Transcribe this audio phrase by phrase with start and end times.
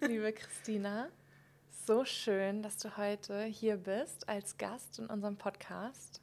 [0.00, 1.08] liebe Christina.
[1.86, 6.20] So schön, dass du heute hier bist als Gast in unserem Podcast.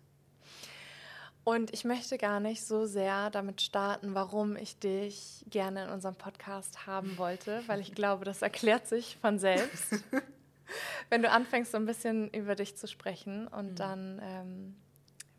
[1.44, 6.16] Und ich möchte gar nicht so sehr damit starten, warum ich dich gerne in unserem
[6.16, 10.04] Podcast haben wollte, weil ich glaube, das erklärt sich von selbst,
[11.10, 13.48] wenn du anfängst, so ein bisschen über dich zu sprechen.
[13.48, 13.76] Und mhm.
[13.76, 14.76] dann ähm,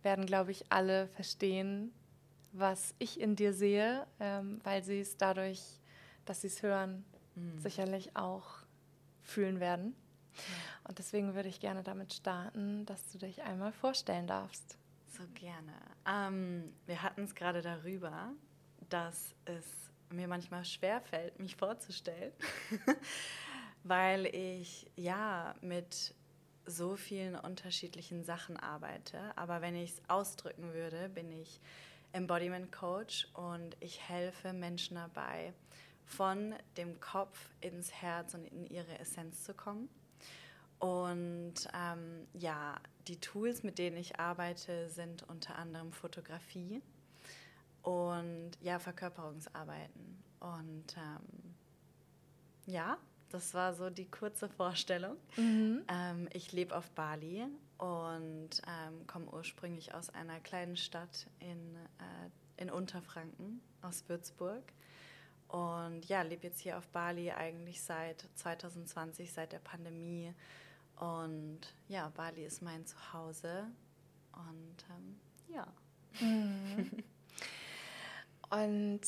[0.03, 1.93] werden, glaube ich, alle verstehen,
[2.53, 5.61] was ich in dir sehe, ähm, weil sie es dadurch,
[6.25, 7.05] dass sie es hören,
[7.37, 7.59] mhm.
[7.59, 8.46] sicherlich auch
[9.23, 9.95] fühlen werden.
[10.84, 14.79] Und deswegen würde ich gerne damit starten, dass du dich einmal vorstellen darfst.
[15.16, 15.73] So gerne.
[16.07, 18.33] Ähm, wir hatten es gerade darüber,
[18.88, 19.65] dass es
[20.10, 22.33] mir manchmal schwer fällt, mich vorzustellen,
[23.82, 26.15] weil ich ja mit
[26.66, 29.37] so vielen unterschiedlichen Sachen arbeite.
[29.37, 31.60] Aber wenn ich es ausdrücken würde, bin ich
[32.12, 35.52] Embodiment Coach und ich helfe Menschen dabei,
[36.06, 39.88] von dem Kopf ins Herz und in ihre Essenz zu kommen.
[40.79, 42.76] Und ähm, ja,
[43.09, 46.82] die Tools, mit denen ich arbeite, sind unter anderem Fotografie
[47.82, 50.23] und ja, Verkörperungsarbeiten.
[50.40, 51.54] Und ähm,
[52.66, 52.99] ja,
[53.30, 55.16] das war so die kurze Vorstellung.
[55.37, 55.82] Mhm.
[55.88, 57.46] Ähm, ich lebe auf Bali
[57.79, 64.62] und ähm, komme ursprünglich aus einer kleinen Stadt in, äh, in Unterfranken, aus Würzburg.
[65.56, 70.34] Und ja, lebe jetzt hier auf Bali eigentlich seit 2020, seit der Pandemie
[70.97, 73.66] und ja, Bali ist mein Zuhause.
[74.32, 75.19] Und ähm,
[75.49, 75.66] ja.
[76.21, 76.91] Mhm.
[78.49, 79.00] Und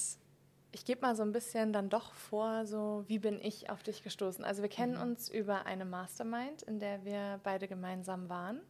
[0.73, 4.03] ich gebe mal so ein bisschen dann doch vor, so wie bin ich auf dich
[4.03, 4.45] gestoßen.
[4.45, 5.03] Also wir kennen mhm.
[5.03, 8.61] uns über eine Mastermind, in der wir beide gemeinsam waren.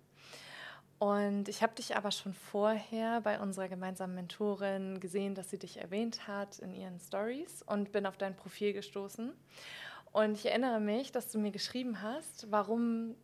[0.99, 5.77] Und ich habe dich aber schon vorher bei unserer gemeinsamen Mentorin gesehen, dass sie dich
[5.77, 9.33] erwähnt hat in ihren Stories und bin auf dein Profil gestoßen.
[10.13, 13.15] Und ich erinnere mich, dass du mir geschrieben hast, warum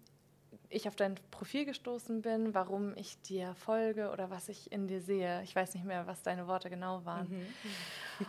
[0.68, 5.00] ich auf dein Profil gestoßen bin, warum ich dir folge oder was ich in dir
[5.00, 5.42] sehe.
[5.42, 7.28] Ich weiß nicht mehr, was deine Worte genau waren.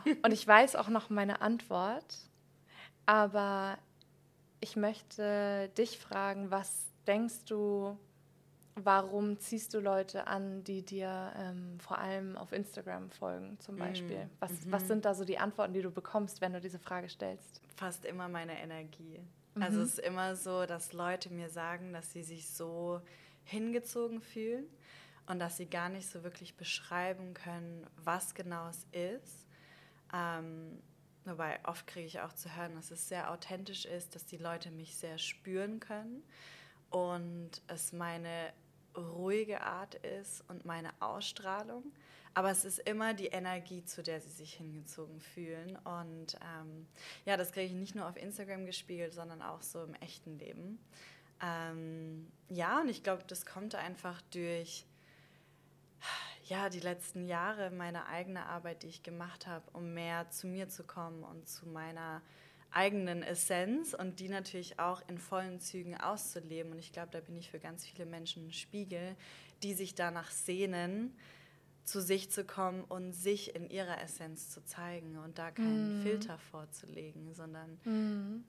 [0.05, 0.17] Mhm.
[0.23, 2.17] Und ich weiß auch noch meine Antwort,
[3.05, 3.77] aber
[4.59, 7.97] ich möchte dich fragen, was denkst du,
[8.75, 14.25] warum ziehst du Leute an, die dir ähm, vor allem auf Instagram folgen zum Beispiel?
[14.25, 14.29] Mhm.
[14.39, 14.71] Was, mhm.
[14.71, 17.61] was sind da so die Antworten, die du bekommst, wenn du diese Frage stellst?
[17.75, 19.21] Fast immer meine Energie.
[19.55, 19.63] Mhm.
[19.63, 23.01] Also es ist immer so, dass Leute mir sagen, dass sie sich so
[23.43, 24.65] hingezogen fühlen
[25.27, 29.47] und dass sie gar nicht so wirklich beschreiben können, was genau es ist.
[30.13, 30.81] Ähm,
[31.23, 34.69] wobei oft kriege ich auch zu hören, dass es sehr authentisch ist, dass die Leute
[34.69, 36.23] mich sehr spüren können
[36.89, 38.53] und es meine
[38.97, 41.83] ruhige Art ist und meine Ausstrahlung.
[42.33, 45.77] Aber es ist immer die Energie, zu der sie sich hingezogen fühlen.
[45.77, 46.85] Und ähm,
[47.23, 50.79] ja, das kriege ich nicht nur auf Instagram gespiegelt, sondern auch so im echten Leben.
[51.41, 54.85] Ähm, ja, und ich glaube, das kommt einfach durch
[56.47, 60.69] ja, die letzten Jahre, meine eigene Arbeit, die ich gemacht habe, um mehr zu mir
[60.69, 62.21] zu kommen und zu meiner
[62.71, 66.71] eigenen Essenz und die natürlich auch in vollen Zügen auszuleben.
[66.71, 69.15] Und ich glaube, da bin ich für ganz viele Menschen ein Spiegel,
[69.63, 71.15] die sich danach sehnen,
[71.83, 76.01] zu sich zu kommen und sich in ihrer Essenz zu zeigen und da keinen mm.
[76.01, 78.43] Filter vorzulegen, sondern mm.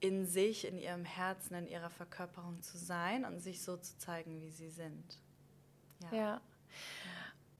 [0.00, 4.40] in sich, in ihrem Herzen, in ihrer Verkörperung zu sein und sich so zu zeigen,
[4.40, 5.18] wie sie sind.
[6.12, 6.16] Ja.
[6.16, 6.40] ja.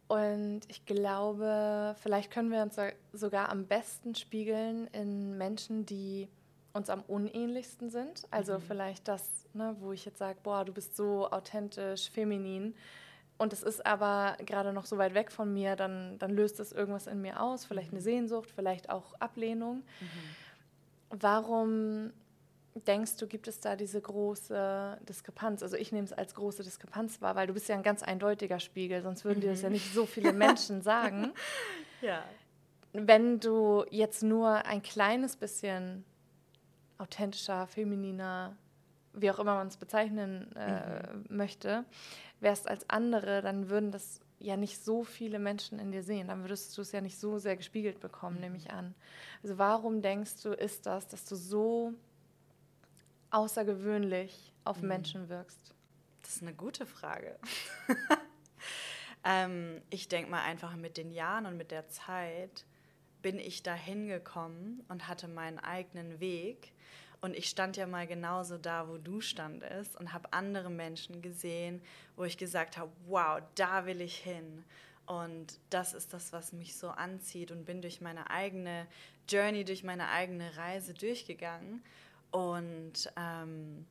[0.09, 2.77] Und ich glaube, vielleicht können wir uns
[3.13, 6.29] sogar am besten spiegeln in Menschen, die
[6.73, 8.23] uns am unähnlichsten sind.
[8.31, 8.63] Also mhm.
[8.63, 12.75] vielleicht das, ne, wo ich jetzt sage, boah, du bist so authentisch, feminin.
[13.37, 16.73] Und es ist aber gerade noch so weit weg von mir, dann, dann löst es
[16.73, 18.05] irgendwas in mir aus, vielleicht eine mhm.
[18.05, 19.83] Sehnsucht, vielleicht auch Ablehnung.
[20.01, 21.21] Mhm.
[21.21, 22.13] Warum
[22.87, 25.63] denkst du, gibt es da diese große Diskrepanz?
[25.63, 28.61] Also ich nehme es als große Diskrepanz wahr, weil du bist ja ein ganz eindeutiger
[28.61, 29.75] Spiegel, sonst würden dir das ja mhm.
[29.75, 31.33] nicht so viele Menschen sagen.
[32.01, 32.23] ja.
[32.93, 36.05] Wenn du jetzt nur ein kleines bisschen
[36.97, 38.57] authentischer, femininer,
[39.13, 41.25] wie auch immer man es bezeichnen äh, mhm.
[41.29, 41.85] möchte,
[42.41, 46.29] wärst als andere, dann würden das ja nicht so viele Menschen in dir sehen.
[46.29, 48.43] Dann würdest du es ja nicht so sehr gespiegelt bekommen, mhm.
[48.43, 48.95] nehme ich an.
[49.43, 51.95] Also warum denkst du, ist das, dass du so
[53.31, 54.89] außergewöhnlich auf mhm.
[54.89, 55.75] Menschen wirkst?
[56.23, 57.39] Das ist eine gute Frage.
[59.25, 62.65] ähm, ich denke mal einfach mit den Jahren und mit der Zeit
[63.23, 66.73] bin ich da hingekommen und hatte meinen eigenen Weg.
[67.21, 71.83] Und ich stand ja mal genauso da, wo du standest und habe andere Menschen gesehen,
[72.17, 74.65] wo ich gesagt habe, wow, da will ich hin.
[75.07, 78.87] Und das ist das, was mich so anzieht und bin durch meine eigene
[79.29, 81.83] Journey, durch meine eigene Reise durchgegangen.
[82.31, 83.87] Und ähm,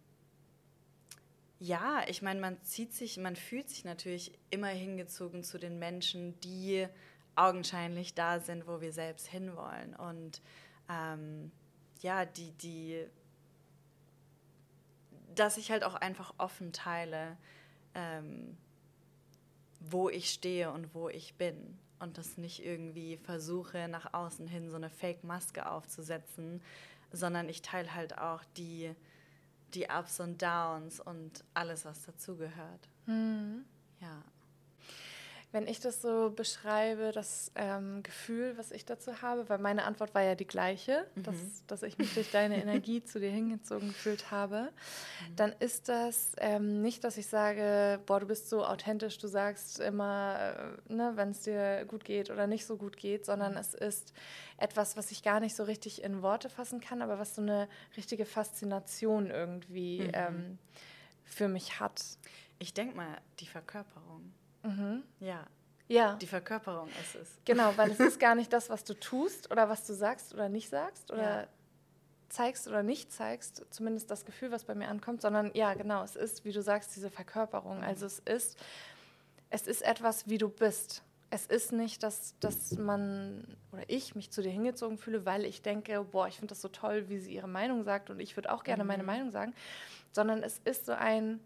[1.60, 6.40] ja, ich meine, man zieht sich, man fühlt sich natürlich immer hingezogen zu den Menschen,
[6.42, 6.88] die
[7.36, 9.96] augenscheinlich da sind, wo wir selbst hinwollen.
[9.96, 10.42] Und
[10.90, 11.52] ähm,
[12.02, 13.06] ja, die, die,
[15.36, 17.38] dass ich halt auch einfach offen teile,
[17.96, 18.58] ähm,
[19.80, 21.78] wo ich stehe und wo ich bin.
[22.00, 26.62] Und das nicht irgendwie versuche, nach außen hin so eine Fake-Maske aufzusetzen,
[27.12, 28.94] sondern ich teile halt auch die,
[29.74, 32.90] die Ups und Downs und alles, was dazugehört.
[33.06, 33.66] Mhm.
[34.00, 34.24] Ja.
[35.54, 40.14] Wenn ich das so beschreibe, das ähm, Gefühl, was ich dazu habe, weil meine Antwort
[40.14, 41.24] war ja die gleiche, mhm.
[41.24, 41.36] dass,
[41.68, 45.36] dass ich mich durch deine Energie zu dir hingezogen gefühlt habe, mhm.
[45.38, 49.80] dann ist das ähm, nicht, dass ich sage, boah, du bist so authentisch, du sagst
[49.80, 53.60] immer, äh, ne, wenn es dir gut geht oder nicht so gut geht, sondern mhm.
[53.60, 54.14] es ist
[54.58, 57.70] etwas, was ich gar nicht so richtig in Worte fassen kann, aber was so eine
[57.96, 60.12] richtige Faszination irgendwie mhm.
[60.14, 60.58] ähm,
[61.24, 62.04] für mich hat.
[62.60, 64.34] Ich denke mal, die Verkörperung.
[64.68, 65.04] Mhm.
[65.20, 65.46] Ja.
[65.88, 66.16] Ja.
[66.16, 67.40] Die Verkörperung ist es.
[67.46, 70.50] Genau, weil es ist gar nicht das, was du tust oder was du sagst oder
[70.50, 71.48] nicht sagst oder ja.
[72.30, 76.16] zeigst oder nicht zeigst, zumindest das Gefühl, was bei mir ankommt, sondern ja, genau, es
[76.16, 77.84] ist, wie du sagst, diese Verkörperung.
[77.84, 78.58] Also es ist,
[79.50, 81.04] es ist etwas, wie du bist.
[81.30, 85.62] Es ist nicht, dass, dass man oder ich mich zu dir hingezogen fühle, weil ich
[85.62, 88.52] denke, boah, ich finde das so toll, wie sie ihre Meinung sagt und ich würde
[88.52, 88.88] auch gerne mhm.
[88.88, 89.54] meine Meinung sagen,
[90.14, 91.42] sondern es ist so ein,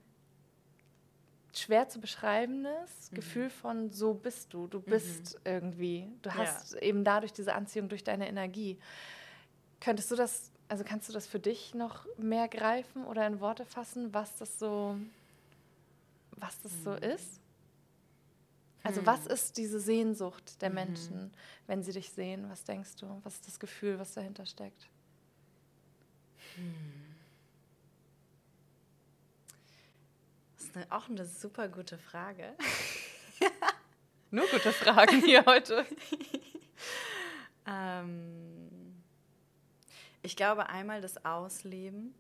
[1.53, 3.15] schwer zu beschreibendes mhm.
[3.15, 5.39] Gefühl von so bist du, du bist mhm.
[5.45, 6.81] irgendwie, du hast ja.
[6.81, 8.77] eben dadurch diese Anziehung durch deine Energie.
[9.79, 13.65] Könntest du das, also kannst du das für dich noch mehr greifen oder in Worte
[13.65, 14.97] fassen, was das so,
[16.37, 16.83] was das mhm.
[16.83, 17.41] so ist?
[18.83, 19.31] Also was hm.
[19.31, 20.75] ist diese Sehnsucht der mhm.
[20.75, 21.33] Menschen,
[21.67, 22.49] wenn sie dich sehen?
[22.49, 23.21] Was denkst du?
[23.23, 24.89] Was ist das Gefühl, was dahinter steckt?
[26.55, 27.00] Hm.
[30.71, 32.53] Ist eine, auch eine super gute Frage.
[34.31, 35.85] Nur gute Fragen hier heute.
[37.67, 39.01] ähm,
[40.21, 42.13] ich glaube einmal das Ausleben.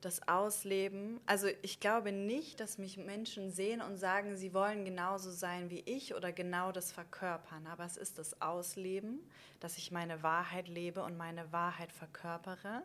[0.00, 5.32] Das Ausleben, also ich glaube nicht, dass mich Menschen sehen und sagen, sie wollen genauso
[5.32, 9.18] sein wie ich oder genau das verkörpern, aber es ist das Ausleben,
[9.58, 12.84] dass ich meine Wahrheit lebe und meine Wahrheit verkörpere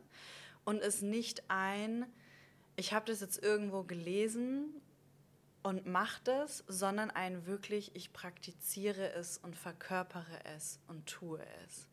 [0.66, 2.07] und es nicht ein,
[2.75, 4.81] ich habe das jetzt irgendwo gelesen
[5.62, 11.88] und mache das, sondern ein wirklich, ich praktiziere es und verkörpere es und tue es.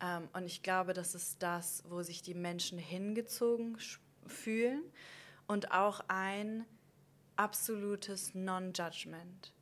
[0.00, 3.78] Ähm, und ich glaube, das ist das, wo sich die Menschen hingezogen
[4.26, 4.82] fühlen
[5.46, 6.66] und auch ein
[7.36, 9.52] absolutes Non-Judgment.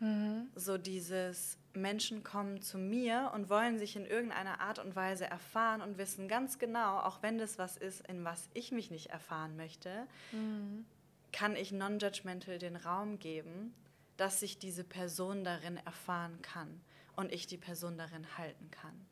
[0.00, 0.50] Mhm.
[0.54, 5.80] So dieses, Menschen kommen zu mir und wollen sich in irgendeiner Art und Weise erfahren
[5.80, 9.56] und wissen ganz genau, auch wenn das was ist, in was ich mich nicht erfahren
[9.56, 10.84] möchte, mhm.
[11.32, 13.74] kann ich non-judgmental den Raum geben,
[14.16, 16.80] dass sich diese Person darin erfahren kann
[17.16, 19.06] und ich die Person darin halten kann.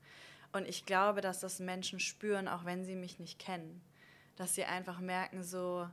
[0.53, 3.81] Und ich glaube, dass das Menschen spüren, auch wenn sie mich nicht kennen,
[4.37, 5.89] dass sie einfach merken, so,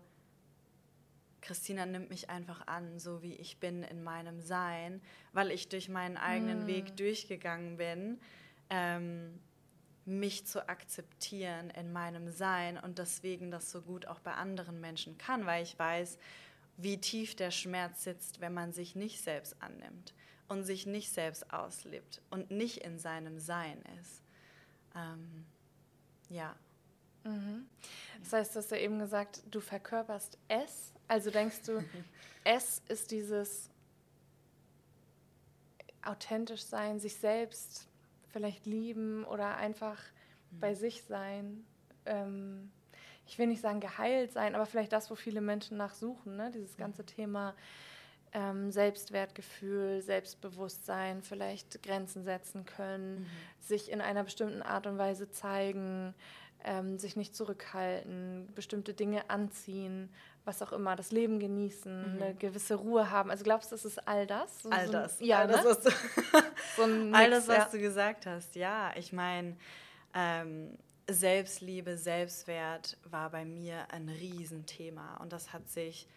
[1.47, 5.01] Christina nimmt mich einfach an, so wie ich bin in meinem Sein,
[5.31, 6.67] weil ich durch meinen eigenen mm.
[6.67, 8.19] Weg durchgegangen bin,
[8.69, 9.39] ähm,
[10.03, 15.18] mich zu akzeptieren in meinem Sein und deswegen das so gut auch bei anderen Menschen
[15.18, 16.18] kann, weil ich weiß,
[16.75, 20.13] wie tief der Schmerz sitzt, wenn man sich nicht selbst annimmt
[20.49, 24.21] und sich nicht selbst auslebt und nicht in seinem Sein ist.
[24.95, 25.45] Ähm,
[26.30, 26.57] ja.
[27.28, 27.68] Mhm.
[28.22, 31.84] Das heißt, du hast ja eben gesagt, du verkörperst es also denkst du,
[32.44, 33.69] es ist dieses
[36.04, 37.88] authentisch sein, sich selbst
[38.31, 39.98] vielleicht lieben oder einfach
[40.52, 40.60] mhm.
[40.60, 41.66] bei sich sein.
[42.06, 42.72] Ähm,
[43.26, 46.52] ich will nicht sagen geheilt sein, aber vielleicht das, wo viele Menschen nachsuchen, ne?
[46.52, 47.07] dieses ganze mhm.
[47.07, 47.56] Thema
[48.34, 53.28] ähm, Selbstwertgefühl, Selbstbewusstsein, vielleicht Grenzen setzen können, mhm.
[53.60, 56.14] sich in einer bestimmten Art und Weise zeigen,
[56.64, 60.09] ähm, sich nicht zurückhalten, bestimmte Dinge anziehen,
[60.45, 62.21] was auch immer, das Leben genießen, mhm.
[62.21, 63.30] eine gewisse Ruhe haben.
[63.30, 64.64] Also glaubst du, es ist all das?
[64.64, 65.19] So, all das.
[65.19, 65.69] So, ja, all, das, ne?
[65.69, 65.90] was du,
[66.78, 67.69] so Mix, all das, was ja.
[67.71, 68.56] du gesagt hast.
[68.56, 69.57] Ja, ich meine,
[70.14, 70.78] ähm,
[71.09, 75.18] Selbstliebe, Selbstwert war bei mir ein Riesenthema.
[75.18, 76.07] Und das hat sich,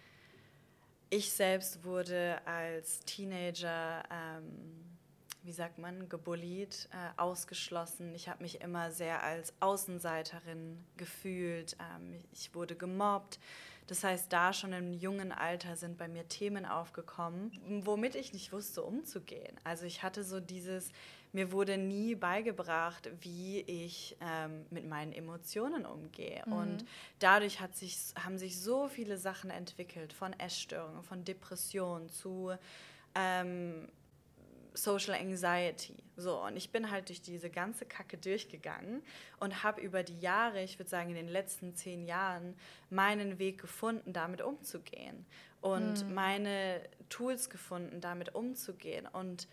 [1.11, 4.90] ich selbst wurde als Teenager ähm,
[5.43, 8.15] wie sagt man, gebullied, äh, ausgeschlossen.
[8.15, 11.77] Ich habe mich immer sehr als Außenseiterin gefühlt.
[11.81, 13.39] Ähm, ich wurde gemobbt.
[13.87, 17.51] Das heißt, da schon im jungen Alter sind bei mir Themen aufgekommen,
[17.85, 19.59] womit ich nicht wusste, umzugehen.
[19.65, 20.93] Also ich hatte so dieses,
[21.33, 26.43] mir wurde nie beigebracht, wie ich ähm, mit meinen Emotionen umgehe.
[26.47, 26.53] Mhm.
[26.53, 26.85] Und
[27.19, 32.53] dadurch hat sich, haben sich so viele Sachen entwickelt, von Essstörungen, von Depressionen zu
[33.17, 33.89] ähm,
[34.75, 35.97] Social Anxiety.
[36.17, 39.03] So, und ich bin halt durch diese ganze Kacke durchgegangen
[39.39, 42.55] und habe über die Jahre, ich würde sagen in den letzten zehn Jahren,
[42.91, 45.27] meinen Weg gefunden, damit umzugehen.
[45.61, 46.15] Und mhm.
[46.15, 49.07] meine Tools gefunden, damit umzugehen.
[49.07, 49.47] Und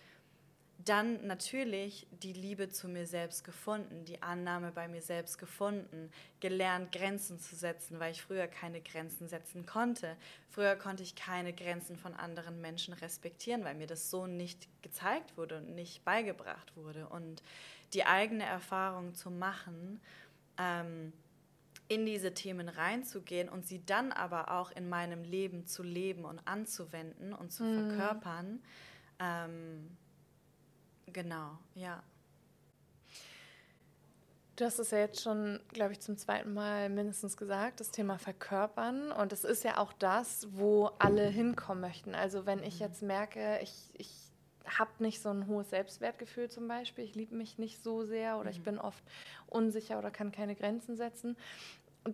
[0.88, 6.91] dann natürlich die Liebe zu mir selbst gefunden, die Annahme bei mir selbst gefunden, gelernt,
[6.91, 10.15] Grenzen zu setzen, weil ich früher keine Grenzen setzen konnte.
[10.50, 15.38] Früher konnte ich keine Grenzen von anderen Menschen respektieren, weil mir das so nicht gezeigt
[15.38, 17.08] wurde und nicht beigebracht wurde.
[17.08, 17.41] Und
[17.94, 20.01] die eigene Erfahrung zu machen,
[20.58, 21.13] ähm,
[21.89, 26.39] in diese Themen reinzugehen und sie dann aber auch in meinem Leben zu leben und
[26.46, 27.89] anzuwenden und zu mhm.
[27.89, 28.62] verkörpern.
[29.20, 29.98] Ähm,
[31.14, 32.04] Genau, ja.
[34.58, 38.18] Du hast es ja jetzt schon, glaube ich, zum zweiten Mal mindestens gesagt, das Thema
[38.18, 39.12] Verkörpern.
[39.12, 42.16] Und es ist ja auch das, wo alle hinkommen möchten.
[42.16, 44.10] Also wenn ich jetzt merke, ich, ich
[44.66, 48.50] habe nicht so ein hohes Selbstwertgefühl zum Beispiel, ich liebe mich nicht so sehr oder
[48.50, 48.56] mhm.
[48.56, 49.04] ich bin oft
[49.48, 51.38] unsicher oder kann keine Grenzen setzen,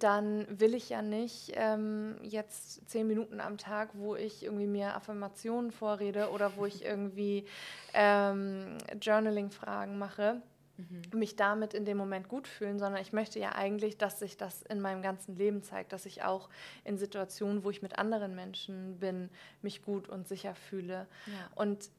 [0.01, 4.95] dann will ich ja nicht ähm, jetzt zehn Minuten am Tag, wo ich irgendwie mir
[4.95, 7.45] Affirmationen vorrede oder wo ich irgendwie
[7.93, 10.41] ähm, Journaling-Fragen mache,
[10.77, 11.19] mhm.
[11.19, 14.63] mich damit in dem Moment gut fühlen, sondern ich möchte ja eigentlich, dass sich das
[14.63, 16.49] in meinem ganzen Leben zeigt, dass ich auch
[16.85, 19.29] in Situationen, wo ich mit anderen Menschen bin,
[19.61, 21.07] mich gut und sicher fühle.
[21.27, 21.49] Ja.
[21.55, 21.89] Und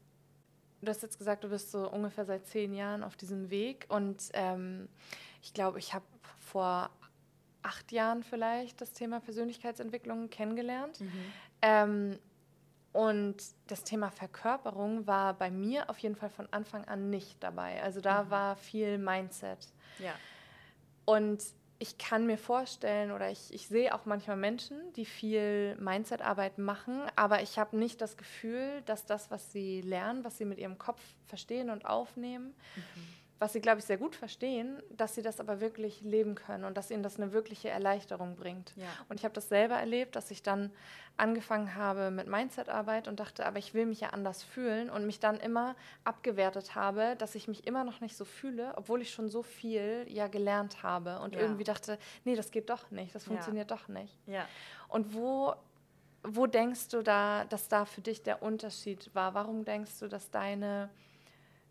[0.80, 4.30] du hast jetzt gesagt, du bist so ungefähr seit zehn Jahren auf diesem Weg und
[4.32, 4.88] ähm,
[5.42, 6.04] ich glaube, ich habe
[6.40, 6.90] vor
[7.64, 11.00] acht Jahren vielleicht das Thema Persönlichkeitsentwicklung kennengelernt.
[11.00, 11.32] Mhm.
[11.62, 12.18] Ähm,
[12.92, 17.82] und das Thema Verkörperung war bei mir auf jeden Fall von Anfang an nicht dabei.
[17.82, 18.30] Also da mhm.
[18.30, 19.58] war viel Mindset.
[19.98, 20.12] Ja.
[21.04, 21.42] Und
[21.80, 27.02] ich kann mir vorstellen oder ich, ich sehe auch manchmal Menschen, die viel Mindset-Arbeit machen,
[27.16, 30.78] aber ich habe nicht das Gefühl, dass das, was sie lernen, was sie mit ihrem
[30.78, 35.40] Kopf verstehen und aufnehmen, mhm was sie, glaube ich, sehr gut verstehen, dass sie das
[35.40, 38.72] aber wirklich leben können und dass ihnen das eine wirkliche Erleichterung bringt.
[38.76, 38.86] Ja.
[39.08, 40.70] Und ich habe das selber erlebt, dass ich dann
[41.16, 45.20] angefangen habe mit Mindset-Arbeit und dachte, aber ich will mich ja anders fühlen und mich
[45.20, 45.74] dann immer
[46.04, 50.06] abgewertet habe, dass ich mich immer noch nicht so fühle, obwohl ich schon so viel
[50.08, 51.40] ja gelernt habe und ja.
[51.40, 53.76] irgendwie dachte, nee, das geht doch nicht, das funktioniert ja.
[53.76, 54.16] doch nicht.
[54.26, 54.46] Ja.
[54.88, 55.54] Und wo
[56.26, 59.34] wo denkst du da, dass da für dich der Unterschied war?
[59.34, 60.88] Warum denkst du, dass deine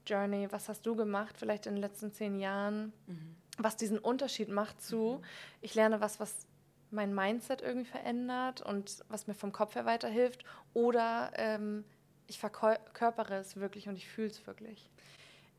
[0.05, 3.36] Journey, was hast du gemacht, vielleicht in den letzten zehn Jahren, mhm.
[3.57, 5.25] was diesen Unterschied macht zu, mhm.
[5.62, 6.45] ich lerne was, was
[6.91, 11.83] mein Mindset irgendwie verändert und was mir vom Kopf her weiterhilft, oder ähm,
[12.27, 14.89] ich verkörpere es wirklich und ich fühle es wirklich.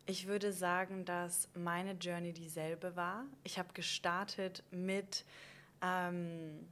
[0.06, 3.24] Ich würde sagen, dass meine Journey dieselbe war.
[3.42, 5.24] Ich habe gestartet mit
[5.80, 6.68] ähm,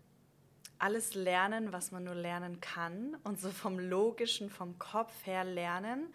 [0.78, 6.12] alles lernen, was man nur lernen kann und so vom logischen, vom Kopf her lernen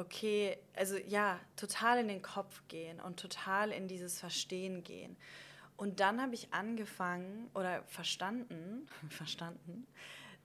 [0.00, 5.16] okay, also ja, total in den Kopf gehen und total in dieses Verstehen gehen.
[5.76, 9.86] Und dann habe ich angefangen oder verstanden, verstanden,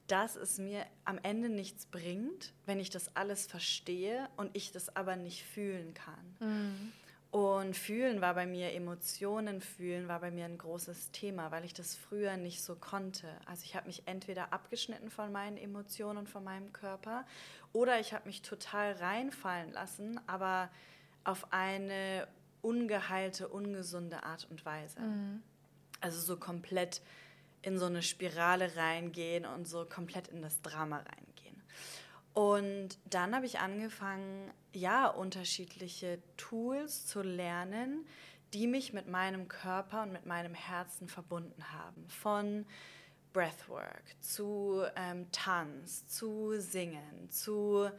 [0.08, 4.96] dass es mir am Ende nichts bringt, wenn ich das alles verstehe und ich das
[4.96, 6.36] aber nicht fühlen kann.
[6.40, 6.92] Mhm.
[7.32, 11.74] Und fühlen war bei mir, Emotionen fühlen war bei mir ein großes Thema, weil ich
[11.74, 13.28] das früher nicht so konnte.
[13.46, 17.26] Also ich habe mich entweder abgeschnitten von meinen Emotionen und von meinem Körper
[17.76, 20.70] oder ich habe mich total reinfallen lassen, aber
[21.26, 22.26] auf eine
[22.62, 25.02] ungeheilte, ungesunde Art und Weise.
[25.02, 25.44] Mhm.
[26.00, 27.02] Also so komplett
[27.62, 31.62] in so eine Spirale reingehen und so komplett in das Drama reingehen.
[32.34, 38.06] Und dann habe ich angefangen, ja, unterschiedliche Tools zu lernen,
[38.54, 42.08] die mich mit meinem Körper und mit meinem Herzen verbunden haben.
[42.08, 42.66] Von
[43.36, 47.90] Breathwork, zu ähm, Tanz, zu Singen, zu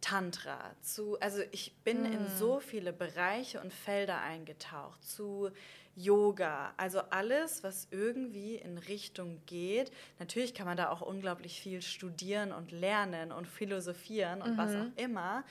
[0.00, 2.12] Tantra, zu, also ich bin mm.
[2.14, 5.50] in so viele Bereiche und Felder eingetaucht, zu
[5.96, 9.92] Yoga, also alles, was irgendwie in Richtung geht.
[10.18, 14.56] Natürlich kann man da auch unglaublich viel studieren und lernen und philosophieren und mhm.
[14.56, 15.44] was auch immer.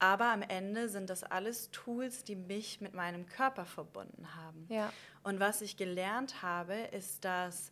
[0.00, 4.66] Aber am Ende sind das alles Tools, die mich mit meinem Körper verbunden haben.
[4.68, 4.92] Ja.
[5.22, 7.70] Und was ich gelernt habe, ist, dass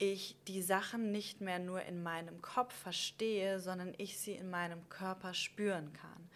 [0.00, 4.88] ich die Sachen nicht mehr nur in meinem Kopf verstehe, sondern ich sie in meinem
[4.88, 6.30] Körper spüren kann.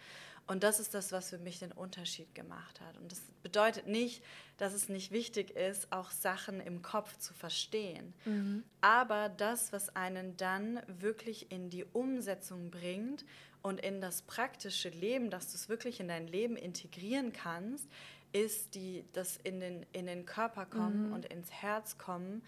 [0.47, 2.97] Und das ist das, was für mich den Unterschied gemacht hat.
[2.97, 4.23] Und das bedeutet nicht,
[4.57, 8.13] dass es nicht wichtig ist, auch Sachen im Kopf zu verstehen.
[8.25, 8.63] Mhm.
[8.79, 13.25] Aber das, was einen dann wirklich in die Umsetzung bringt
[13.63, 17.89] und in das praktische Leben, dass du es wirklich in dein Leben integrieren kannst,
[18.31, 21.13] ist die, das in den, in den Körper kommen mhm.
[21.13, 22.43] und ins Herz kommen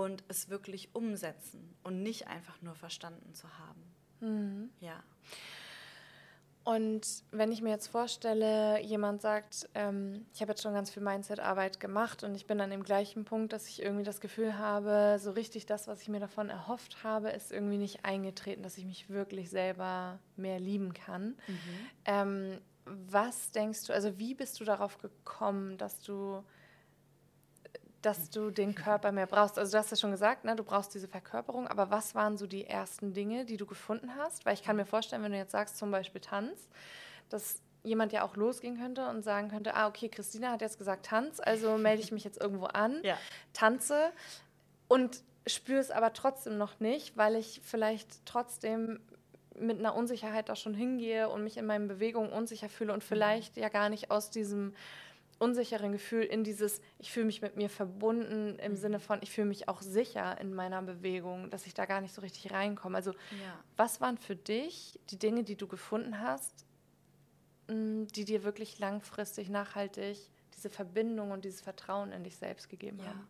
[0.00, 3.82] und es wirklich umsetzen und nicht einfach nur verstanden zu haben.
[4.20, 4.70] Mhm.
[4.80, 5.02] Ja.
[6.64, 11.02] Und wenn ich mir jetzt vorstelle, jemand sagt, ähm, ich habe jetzt schon ganz viel
[11.02, 15.18] Mindset-Arbeit gemacht und ich bin an dem gleichen Punkt, dass ich irgendwie das Gefühl habe,
[15.18, 18.84] so richtig das, was ich mir davon erhofft habe, ist irgendwie nicht eingetreten, dass ich
[18.84, 21.36] mich wirklich selber mehr lieben kann.
[21.48, 21.56] Mhm.
[22.04, 26.44] Ähm, was denkst du, also wie bist du darauf gekommen, dass du
[28.02, 29.58] dass du den Körper mehr brauchst.
[29.58, 32.46] Also du hast ja schon gesagt, ne, du brauchst diese Verkörperung, aber was waren so
[32.46, 34.44] die ersten Dinge, die du gefunden hast?
[34.44, 36.68] Weil ich kann mir vorstellen, wenn du jetzt sagst, zum Beispiel Tanz,
[37.28, 41.06] dass jemand ja auch losgehen könnte und sagen könnte, ah, okay, Christina hat jetzt gesagt
[41.06, 43.16] Tanz, also melde ich mich jetzt irgendwo an, ja.
[43.52, 44.12] tanze
[44.88, 49.00] und spüre es aber trotzdem noch nicht, weil ich vielleicht trotzdem
[49.58, 53.08] mit einer Unsicherheit da schon hingehe und mich in meinen Bewegungen unsicher fühle und mhm.
[53.08, 54.74] vielleicht ja gar nicht aus diesem
[55.38, 58.76] unsicheren Gefühl in dieses, ich fühle mich mit mir verbunden im mhm.
[58.76, 62.14] Sinne von, ich fühle mich auch sicher in meiner Bewegung, dass ich da gar nicht
[62.14, 62.96] so richtig reinkomme.
[62.96, 63.64] Also ja.
[63.76, 66.66] was waren für dich die Dinge, die du gefunden hast,
[67.68, 72.98] mm, die dir wirklich langfristig, nachhaltig diese Verbindung und dieses Vertrauen in dich selbst gegeben
[72.98, 73.06] ja.
[73.06, 73.28] haben?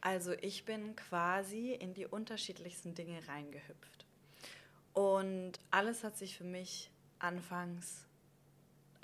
[0.00, 4.06] Also ich bin quasi in die unterschiedlichsten Dinge reingehüpft.
[4.92, 8.05] Und alles hat sich für mich anfangs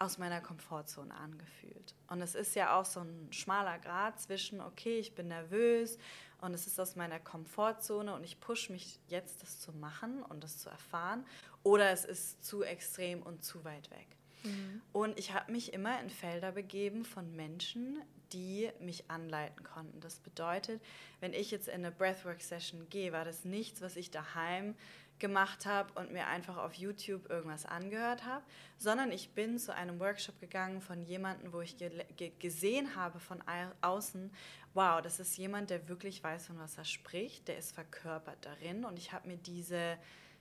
[0.03, 1.95] aus meiner Komfortzone angefühlt.
[2.09, 5.99] Und es ist ja auch so ein schmaler Grad zwischen, okay, ich bin nervös
[6.41, 10.43] und es ist aus meiner Komfortzone und ich pushe mich jetzt, das zu machen und
[10.43, 11.25] das zu erfahren,
[11.63, 14.09] oder es ist zu extrem und zu weit weg.
[14.43, 14.83] Mhm.
[14.93, 20.01] Und ich habe mich immer in Felder begeben von Menschen, die mich anleiten konnten.
[20.01, 20.81] Das bedeutet,
[21.21, 24.75] wenn ich jetzt in eine Breathwork-Session gehe, war das nichts, was ich daheim
[25.19, 28.45] gemacht habe und mir einfach auf YouTube irgendwas angehört habe,
[28.79, 33.21] sondern ich bin zu einem Workshop gegangen von jemandem, wo ich ge ge gesehen habe
[33.21, 33.43] von
[33.81, 34.33] außen,
[34.75, 38.85] wow, das ist jemand, der wirklich weiß, von was er spricht, der ist verkörpert darin
[38.85, 39.99] und ich habe mir diese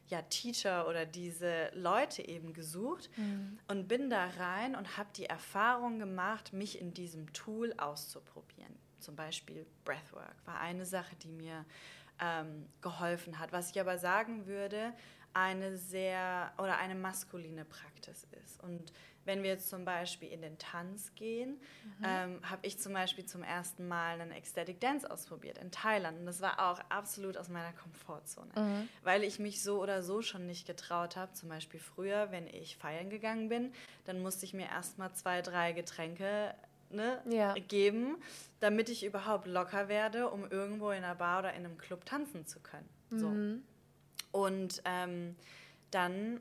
[0.08, 3.60] ja, Teacher oder diese Leute eben gesucht mhm.
[3.68, 8.76] und bin da rein und habe die Erfahrung gemacht, mich in diesem Tool auszuprobieren.
[9.00, 11.66] Zum Beispiel Breathwork war eine Sache, die mir
[12.22, 13.52] ähm, geholfen hat.
[13.52, 14.94] Was ich aber sagen würde,
[15.34, 18.62] eine sehr oder eine maskuline Praxis ist.
[18.64, 18.94] Und
[19.26, 21.60] wenn wir jetzt zum Beispiel in den Tanz gehen,
[22.00, 22.06] mhm.
[22.06, 26.20] ähm, habe ich zum Beispiel zum ersten Mal einen Ecstatic Dance ausprobiert in Thailand.
[26.20, 28.90] Und das war auch absolut aus meiner Komfortzone, mhm.
[29.04, 31.34] weil ich mich so oder so schon nicht getraut habe.
[31.34, 33.74] Zum Beispiel früher, wenn ich feiern gegangen bin,
[34.06, 36.56] dann musste ich mir erstmal zwei, drei Getränke
[36.94, 37.54] ne, ja.
[37.54, 38.18] geben,
[38.60, 42.46] damit ich überhaupt locker werde, um irgendwo in einer Bar oder in einem Club tanzen
[42.46, 42.90] zu können.
[43.10, 43.28] So.
[43.28, 43.64] Mhm.
[44.32, 45.36] Und ähm,
[45.92, 46.40] dann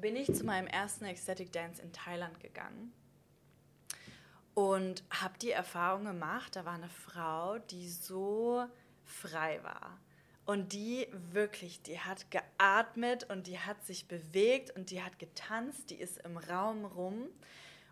[0.00, 2.92] bin ich zu meinem ersten Ecstatic Dance in Thailand gegangen
[4.58, 8.64] und habe die Erfahrung gemacht, da war eine Frau, die so
[9.04, 10.00] frei war.
[10.46, 15.90] Und die wirklich, die hat geatmet und die hat sich bewegt und die hat getanzt,
[15.90, 17.28] die ist im Raum rum.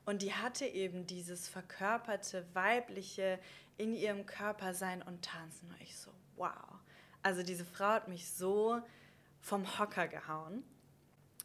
[0.07, 3.41] Und die hatte eben dieses verkörperte, weibliche
[3.77, 5.69] in ihrem Körper sein und tanzen.
[5.69, 6.81] Und ich so, wow.
[7.23, 8.81] Also diese Frau hat mich so
[9.41, 10.63] vom Hocker gehauen.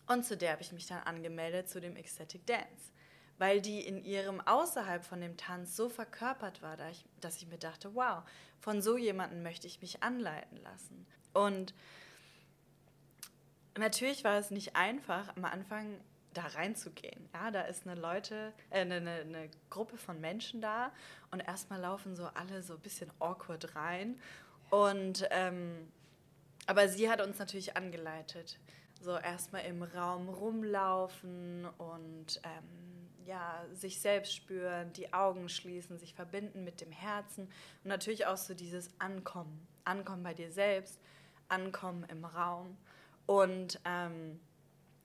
[0.08, 2.92] Und zu der habe ich mich dann angemeldet, zu dem Ecstatic Dance.
[3.40, 6.78] Weil die in ihrem außerhalb von dem Tanz so verkörpert war,
[7.20, 8.24] dass ich mir dachte, wow,
[8.60, 11.08] von so jemandem möchte ich mich anleiten lassen.
[11.34, 11.74] Und
[13.76, 15.36] natürlich war es nicht einfach.
[15.36, 16.00] Am Anfang
[16.34, 17.30] da reinzugehen.
[17.34, 20.92] Ja, da ist eine Leute, äh, eine, eine, Gruppe von Menschen da
[21.32, 24.20] und erstmal laufen so alle so ein bisschen awkward rein.
[24.70, 25.92] Und ähm,
[26.68, 28.60] aber sie hat uns natürlich angeleitet.
[29.02, 36.14] So erstmal im Raum rumlaufen und ähm, ja, sich selbst spüren, die Augen schließen, sich
[36.14, 37.46] verbinden mit dem Herzen
[37.84, 39.68] und natürlich auch so dieses Ankommen.
[39.86, 41.00] Ankommen bei dir selbst,
[41.48, 42.78] Ankommen im Raum.
[43.26, 44.40] Und ähm,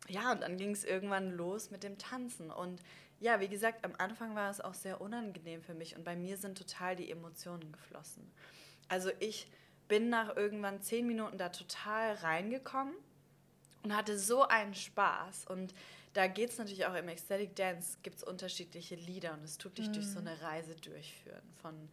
[0.08, 2.50] ja, und dann ging es irgendwann los mit dem Tanzen.
[2.50, 2.82] Und
[3.20, 6.36] ja, wie gesagt, am Anfang war es auch sehr unangenehm für mich und bei mir
[6.36, 8.30] sind total die Emotionen geflossen.
[8.88, 9.48] Also ich
[9.88, 12.94] bin nach irgendwann zehn Minuten da total reingekommen
[13.82, 15.46] und hatte so einen Spaß.
[15.46, 15.74] Und
[16.12, 19.78] da geht es natürlich auch im Ecstatic Dance, gibt es unterschiedliche Lieder und es tut
[19.78, 19.92] dich mhm.
[19.94, 20.28] durch so mhm.
[20.28, 21.42] eine Reise durchführen.
[21.62, 21.88] Von,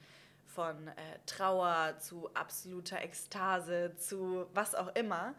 [0.47, 0.93] von äh,
[1.26, 5.36] Trauer zu absoluter Ekstase zu was auch immer.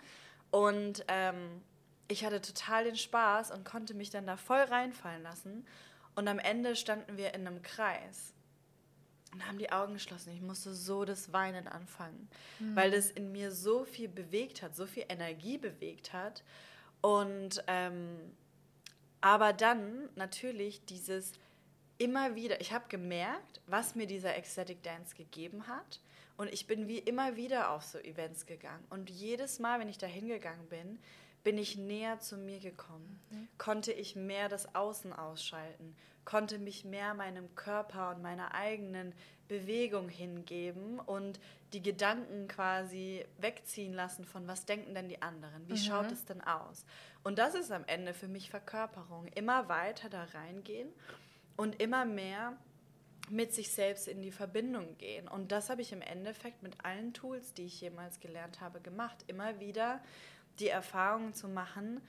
[0.50, 1.62] Und ähm,
[2.08, 5.66] ich hatte total den Spaß und konnte mich dann da voll reinfallen lassen.
[6.14, 8.34] Und am Ende standen wir in einem Kreis
[9.32, 10.32] und haben die Augen geschlossen.
[10.32, 12.28] Ich musste so das Weinen anfangen,
[12.60, 12.76] mhm.
[12.76, 16.44] weil das in mir so viel bewegt hat, so viel Energie bewegt hat.
[17.00, 18.18] Und ähm,
[19.20, 21.32] aber dann natürlich dieses
[21.98, 26.00] immer wieder, ich habe gemerkt, was mir dieser Ecstatic Dance gegeben hat.
[26.36, 28.84] Und ich bin wie immer wieder auf so Events gegangen.
[28.90, 30.98] Und jedes Mal, wenn ich da hingegangen bin,
[31.44, 33.20] bin ich näher zu mir gekommen.
[33.30, 33.48] Mhm.
[33.59, 39.14] Konnte ich mehr das Außen ausschalten konnte mich mehr meinem Körper und meiner eigenen
[39.48, 41.38] Bewegung hingeben und
[41.72, 45.68] die Gedanken quasi wegziehen lassen von, was denken denn die anderen?
[45.68, 45.78] Wie mhm.
[45.78, 46.87] schaut es denn aus?
[47.22, 49.26] Und das ist am Ende für mich Verkörperung.
[49.28, 50.88] Immer weiter da reingehen
[51.57, 52.57] und immer mehr
[53.30, 55.28] mit sich selbst in die Verbindung gehen.
[55.28, 59.24] Und das habe ich im Endeffekt mit allen Tools, die ich jemals gelernt habe, gemacht.
[59.26, 60.00] Immer wieder
[60.58, 62.00] die Erfahrung zu machen,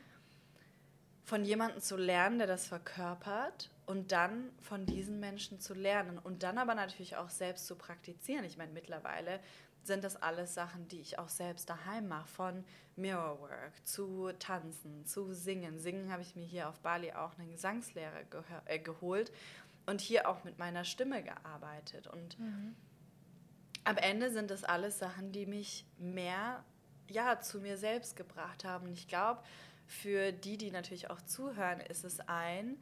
[1.24, 6.44] von jemandem zu lernen, der das verkörpert und dann von diesen Menschen zu lernen und
[6.44, 8.46] dann aber natürlich auch selbst zu praktizieren.
[8.46, 9.40] Ich meine, mittlerweile
[9.84, 15.34] sind das alles Sachen, die ich auch selbst daheim mache, von Mirrorwork zu Tanzen, zu
[15.34, 15.80] Singen.
[15.80, 18.26] Singen habe ich mir hier auf Bali auch eine Gesangslehre
[18.66, 19.32] äh, geholt
[19.86, 22.08] und hier auch mit meiner Stimme gearbeitet.
[22.08, 22.76] Und mhm.
[23.84, 26.64] am Ende sind das alles Sachen, die mich mehr
[27.10, 28.88] ja, zu mir selbst gebracht haben.
[28.88, 29.42] Und ich glaube,
[29.88, 32.78] für die, die natürlich auch zuhören, ist es ein,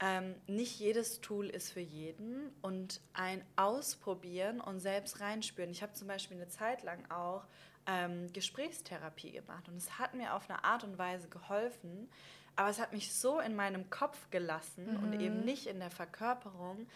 [0.00, 5.70] ähm, nicht jedes Tool ist für jeden und ein Ausprobieren und selbst reinspüren.
[5.70, 7.44] Ich habe zum Beispiel eine Zeit lang auch
[7.86, 12.08] ähm, Gesprächstherapie gemacht und es hat mir auf eine Art und Weise geholfen,
[12.56, 15.02] aber es hat mich so in meinem Kopf gelassen mhm.
[15.02, 16.86] und eben nicht in der Verkörperung,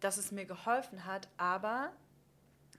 [0.00, 1.92] dass es mir geholfen hat, aber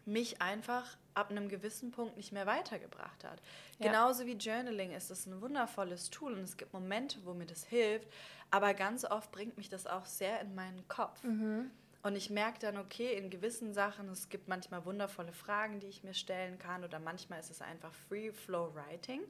[0.05, 3.41] mich einfach ab einem gewissen Punkt nicht mehr weitergebracht hat.
[3.79, 3.87] Ja.
[3.87, 7.63] Genauso wie Journaling ist es ein wundervolles Tool und es gibt Momente, wo mir das
[7.65, 8.07] hilft,
[8.51, 11.23] aber ganz oft bringt mich das auch sehr in meinen Kopf.
[11.23, 11.71] Mhm.
[12.03, 16.03] Und ich merke dann, okay, in gewissen Sachen, es gibt manchmal wundervolle Fragen, die ich
[16.03, 19.21] mir stellen kann oder manchmal ist es einfach Free Flow Writing.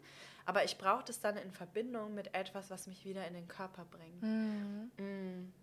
[0.46, 3.86] Aber ich brauche das dann in Verbindung mit etwas, was mich wieder in den Körper
[3.86, 4.22] bringt.
[4.22, 4.92] Mhm.
[4.98, 5.54] Mhm.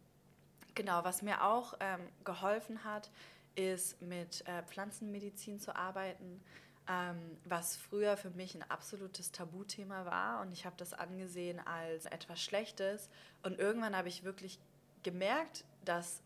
[0.75, 3.11] Genau, was mir auch ähm, geholfen hat,
[3.55, 6.43] ist mit äh, Pflanzenmedizin zu arbeiten,
[6.89, 12.07] ähm, was früher für mich ein absolutes Tabuthema war und ich habe das angesehen als
[12.07, 13.09] etwas Schlechtes
[13.43, 14.59] und irgendwann habe ich wirklich
[15.03, 16.23] gemerkt, dass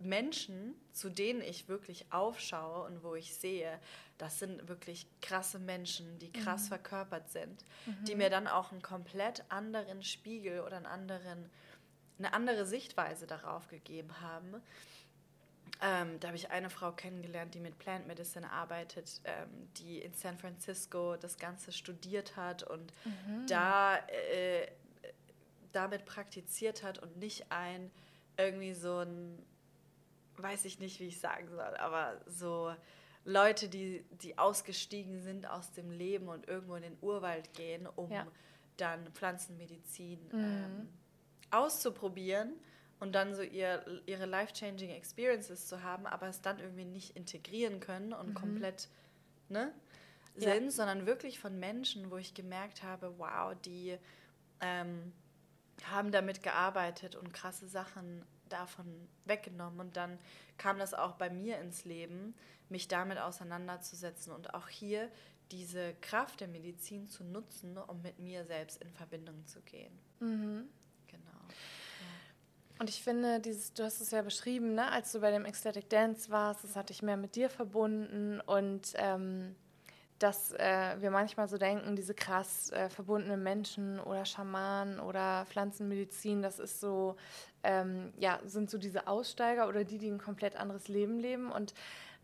[0.00, 3.80] Menschen, zu denen ich wirklich aufschaue und wo ich sehe,
[4.18, 6.68] das sind wirklich krasse Menschen, die krass mhm.
[6.68, 8.04] verkörpert sind, mhm.
[8.04, 11.50] die mir dann auch einen komplett anderen Spiegel oder einen anderen,
[12.18, 14.60] eine andere Sichtweise darauf gegeben haben.
[15.86, 20.14] Ähm, da habe ich eine Frau kennengelernt, die mit Plant Medicine arbeitet, ähm, die in
[20.14, 23.46] San Francisco das Ganze studiert hat und mhm.
[23.46, 24.66] da äh,
[25.72, 27.90] damit praktiziert hat und nicht ein
[28.38, 29.38] irgendwie so ein,
[30.38, 32.74] weiß ich nicht, wie ich sagen soll, aber so
[33.26, 38.10] Leute, die, die ausgestiegen sind aus dem Leben und irgendwo in den Urwald gehen, um
[38.10, 38.26] ja.
[38.78, 40.38] dann Pflanzenmedizin mhm.
[40.38, 40.88] ähm,
[41.50, 42.54] auszuprobieren
[43.04, 47.78] und dann so ihr, ihre life-changing Experiences zu haben, aber es dann irgendwie nicht integrieren
[47.78, 48.34] können und mhm.
[48.34, 48.88] komplett
[49.50, 49.74] ne,
[50.34, 50.70] sind, ja.
[50.70, 53.98] sondern wirklich von Menschen, wo ich gemerkt habe, wow, die
[54.62, 55.12] ähm,
[55.90, 58.86] haben damit gearbeitet und krasse Sachen davon
[59.26, 59.80] weggenommen.
[59.80, 60.18] Und dann
[60.56, 62.34] kam das auch bei mir ins Leben,
[62.70, 65.10] mich damit auseinanderzusetzen und auch hier
[65.50, 69.92] diese Kraft der Medizin zu nutzen, um mit mir selbst in Verbindung zu gehen.
[70.20, 70.70] Mhm.
[72.84, 74.92] Und ich finde, dieses, du hast es ja beschrieben, ne?
[74.92, 78.92] als du bei dem Ecstatic Dance warst, das hatte ich mehr mit dir verbunden und
[78.96, 79.56] ähm,
[80.18, 86.42] dass äh, wir manchmal so denken, diese krass äh, verbundenen Menschen oder Schamanen oder Pflanzenmedizin,
[86.42, 87.16] das ist so,
[87.62, 91.50] ähm, ja, sind so diese Aussteiger oder die, die ein komplett anderes Leben leben.
[91.50, 91.72] Und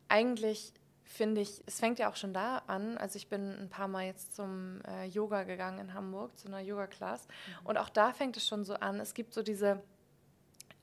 [0.09, 2.99] eigentlich finde ich, es fängt ja auch schon da an.
[2.99, 6.61] Also ich bin ein paar Mal jetzt zum äh, Yoga gegangen in Hamburg, zu einer
[6.61, 7.29] Yoga-Class.
[7.29, 7.67] Mhm.
[7.67, 9.01] Und auch da fängt es schon so an.
[9.01, 9.83] Es gibt so diese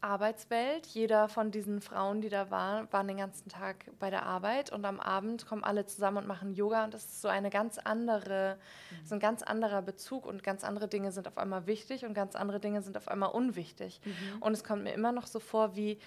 [0.02, 0.86] Arbeitswelt.
[0.88, 4.86] Jeder von diesen Frauen, die da waren, waren den ganzen Tag bei der Arbeit und
[4.86, 8.58] am Abend kommen alle zusammen und machen Yoga und das ist so eine ganz andere,
[8.92, 9.06] mhm.
[9.06, 12.36] so ein ganz anderer Bezug und ganz andere Dinge sind auf einmal wichtig und ganz
[12.36, 14.00] andere Dinge sind auf einmal unwichtig.
[14.04, 14.42] Mhm.
[14.42, 16.00] Und es kommt mir immer noch so vor wie,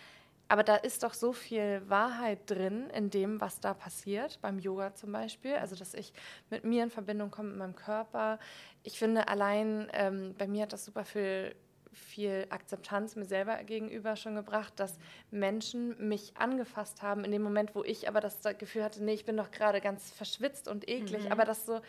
[0.50, 4.94] aber da ist doch so viel Wahrheit drin in dem, was da passiert, beim Yoga
[4.94, 5.54] zum Beispiel.
[5.54, 6.12] Also, dass ich
[6.50, 8.40] mit mir in Verbindung komme, mit meinem Körper.
[8.82, 11.54] Ich finde allein, ähm, bei mir hat das super viel
[11.92, 14.98] viel Akzeptanz mir selber gegenüber schon gebracht, dass
[15.30, 19.24] Menschen mich angefasst haben in dem Moment, wo ich aber das Gefühl hatte, nee, ich
[19.24, 21.32] bin doch gerade ganz verschwitzt und eklig, mhm.
[21.32, 21.80] aber das so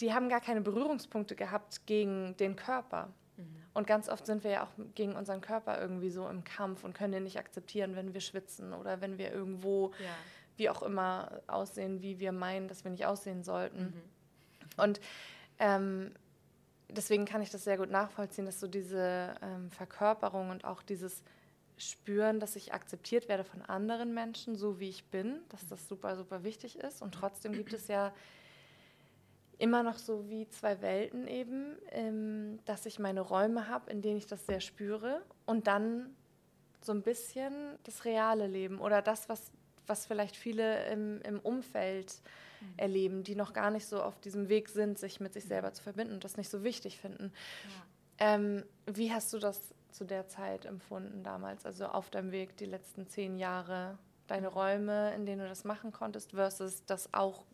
[0.00, 3.12] die haben gar keine Berührungspunkte gehabt gegen den Körper.
[3.36, 3.46] Mhm.
[3.72, 6.94] Und ganz oft sind wir ja auch gegen unseren Körper irgendwie so im Kampf und
[6.94, 10.10] können den nicht akzeptieren, wenn wir schwitzen oder wenn wir irgendwo, ja.
[10.56, 13.84] wie auch immer, aussehen, wie wir meinen, dass wir nicht aussehen sollten.
[13.84, 14.82] Mhm.
[14.82, 15.00] Und
[15.58, 16.12] ähm,
[16.88, 21.22] deswegen kann ich das sehr gut nachvollziehen, dass so diese ähm, Verkörperung und auch dieses
[21.76, 26.16] Spüren, dass ich akzeptiert werde von anderen Menschen, so wie ich bin, dass das super,
[26.16, 27.02] super wichtig ist.
[27.02, 28.12] Und trotzdem gibt es ja
[29.58, 34.18] immer noch so wie zwei Welten eben, ähm, dass ich meine Räume habe, in denen
[34.18, 36.14] ich das sehr spüre und dann
[36.80, 39.50] so ein bisschen das reale Leben oder das, was,
[39.86, 42.20] was vielleicht viele im, im Umfeld
[42.64, 42.74] mhm.
[42.78, 45.82] erleben, die noch gar nicht so auf diesem Weg sind, sich mit sich selber zu
[45.82, 47.32] verbinden und das nicht so wichtig finden.
[48.20, 48.34] Ja.
[48.34, 52.66] Ähm, wie hast du das zu der Zeit empfunden damals, also auf deinem Weg die
[52.66, 53.98] letzten zehn Jahre?
[54.26, 54.54] Deine mhm.
[54.54, 57.44] Räume, in denen du das machen konntest, versus das auch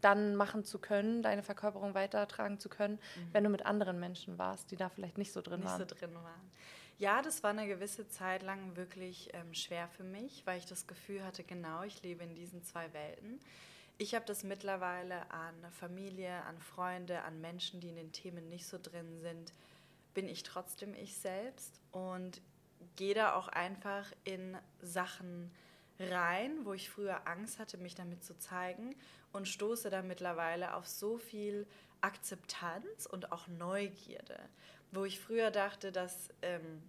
[0.00, 3.28] dann machen zu können, deine Verkörperung weitertragen zu können, mhm.
[3.32, 5.80] wenn du mit anderen Menschen warst, die da vielleicht nicht so drin nicht waren.
[5.80, 6.50] Nicht so drin waren.
[6.98, 10.86] Ja, das war eine gewisse Zeit lang wirklich ähm, schwer für mich, weil ich das
[10.86, 13.40] Gefühl hatte, genau, ich lebe in diesen zwei Welten.
[14.02, 18.66] Ich habe das mittlerweile an Familie, an Freunde, an Menschen, die in den Themen nicht
[18.66, 19.52] so drin sind,
[20.12, 22.40] bin ich trotzdem ich selbst und
[22.96, 25.52] gehe da auch einfach in Sachen
[26.00, 28.96] rein, wo ich früher Angst hatte, mich damit zu zeigen
[29.32, 31.64] und stoße da mittlerweile auf so viel
[32.00, 34.40] Akzeptanz und auch Neugierde,
[34.90, 36.82] wo ich früher dachte, dass ähm,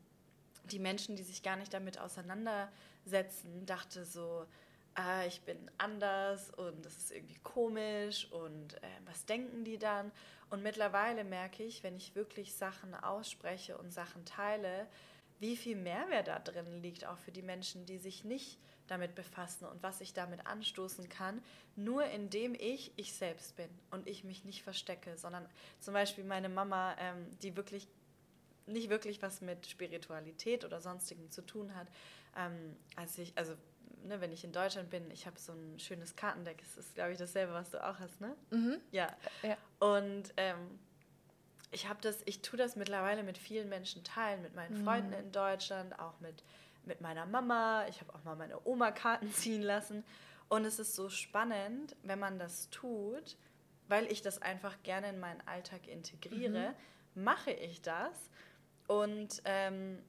[0.64, 4.48] die Menschen, die sich gar nicht damit auseinandersetzen, dachte so,
[4.96, 10.12] ah, ich bin anders und das ist irgendwie komisch und äh, was denken die dann?
[10.50, 14.88] Und mittlerweile merke ich, wenn ich wirklich Sachen ausspreche und Sachen teile,
[15.40, 19.66] wie viel Mehrwert da drin liegt, auch für die Menschen, die sich nicht damit befassen
[19.66, 21.42] und was ich damit anstoßen kann,
[21.76, 25.48] nur indem ich ich selbst bin und ich mich nicht verstecke, sondern
[25.80, 27.88] zum Beispiel meine Mama, ähm, die wirklich
[28.68, 31.88] nicht wirklich was mit Spiritualität oder sonstigem zu tun hat,
[32.38, 33.56] ähm, als ich, also
[34.04, 37.12] ne, wenn ich in Deutschland bin, ich habe so ein schönes Kartendeck, das ist, glaube
[37.14, 38.36] ich, dasselbe, was du auch hast, ne?
[38.52, 38.80] Mhm.
[38.92, 39.16] Ja.
[39.42, 39.58] ja.
[39.80, 40.80] Und ähm,
[41.72, 44.84] ich habe das, ich tue das mittlerweile mit vielen Menschen teilen, mit meinen mhm.
[44.84, 46.44] Freunden in Deutschland, auch mit
[46.86, 47.86] mit meiner Mama.
[47.88, 50.04] Ich habe auch mal meine Oma Karten ziehen lassen.
[50.50, 53.38] Und es ist so spannend, wenn man das tut,
[53.88, 56.76] weil ich das einfach gerne in meinen Alltag integriere,
[57.16, 57.24] mhm.
[57.24, 58.30] mache ich das.
[58.88, 60.00] Und ähm,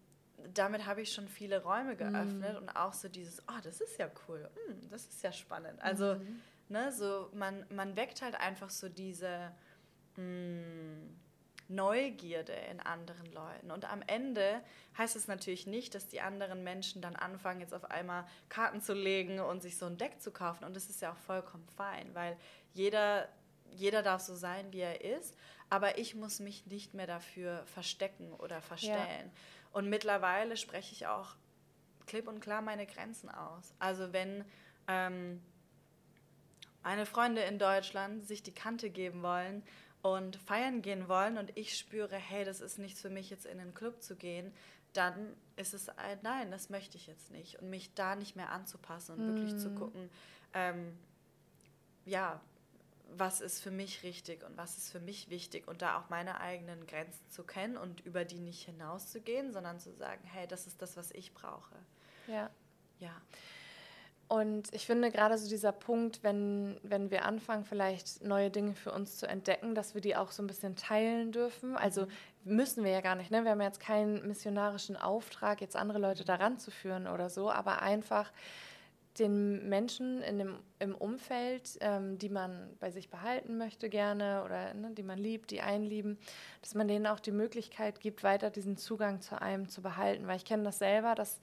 [0.52, 2.59] damit habe ich schon viele Räume geöffnet mhm.
[2.59, 5.80] und auch so dieses, oh, das ist ja cool, mm, das ist ja spannend.
[5.83, 6.40] Also, mhm.
[6.68, 9.52] ne, so man, man weckt halt einfach so diese,
[10.16, 11.16] mh, mm,
[11.68, 13.70] Neugierde in anderen Leuten.
[13.70, 14.61] Und am Ende
[14.98, 18.92] heißt es natürlich nicht, dass die anderen Menschen dann anfangen, jetzt auf einmal Karten zu
[18.92, 20.64] legen und sich so ein Deck zu kaufen.
[20.64, 22.37] Und das ist ja auch vollkommen fein, weil
[22.74, 23.28] jeder,
[23.70, 25.37] jeder darf so sein, wie er ist.
[25.70, 29.30] Aber ich muss mich nicht mehr dafür verstecken oder verstellen.
[29.33, 29.40] Ja.
[29.74, 31.34] Und mittlerweile spreche ich auch
[32.06, 33.74] klipp und klar meine Grenzen aus.
[33.80, 34.44] Also wenn
[34.87, 35.42] ähm,
[36.84, 39.64] meine Freunde in Deutschland sich die Kante geben wollen
[40.00, 43.58] und feiern gehen wollen und ich spüre, hey, das ist nichts für mich, jetzt in
[43.58, 44.52] den Club zu gehen,
[44.92, 47.58] dann ist es ein Nein, das möchte ich jetzt nicht.
[47.58, 49.26] Und mich da nicht mehr anzupassen und mm.
[49.26, 49.74] wirklich zu mhm.
[49.74, 50.10] gucken,
[50.52, 50.96] ähm,
[52.04, 52.40] ja,
[53.16, 56.40] was ist für mich richtig und was ist für mich wichtig und da auch meine
[56.40, 60.82] eigenen Grenzen zu kennen und über die nicht hinauszugehen, sondern zu sagen, hey, das ist
[60.82, 61.74] das, was ich brauche.
[62.26, 62.50] Ja.
[62.98, 63.12] Ja.
[64.26, 68.90] Und ich finde gerade so dieser Punkt, wenn, wenn wir anfangen, vielleicht neue Dinge für
[68.90, 71.76] uns zu entdecken, dass wir die auch so ein bisschen teilen dürfen.
[71.76, 72.56] Also mhm.
[72.56, 73.30] müssen wir ja gar nicht.
[73.30, 73.44] Ne?
[73.44, 77.82] Wir haben jetzt keinen missionarischen Auftrag, jetzt andere Leute daran zu führen oder so, aber
[77.82, 78.32] einfach
[79.18, 84.74] den Menschen in dem, im Umfeld, ähm, die man bei sich behalten möchte gerne oder
[84.74, 86.18] ne, die man liebt, die einlieben,
[86.61, 90.27] dass man denen auch die Möglichkeit gibt, weiter diesen Zugang zu einem zu behalten.
[90.27, 91.38] Weil ich kenne das selber, dass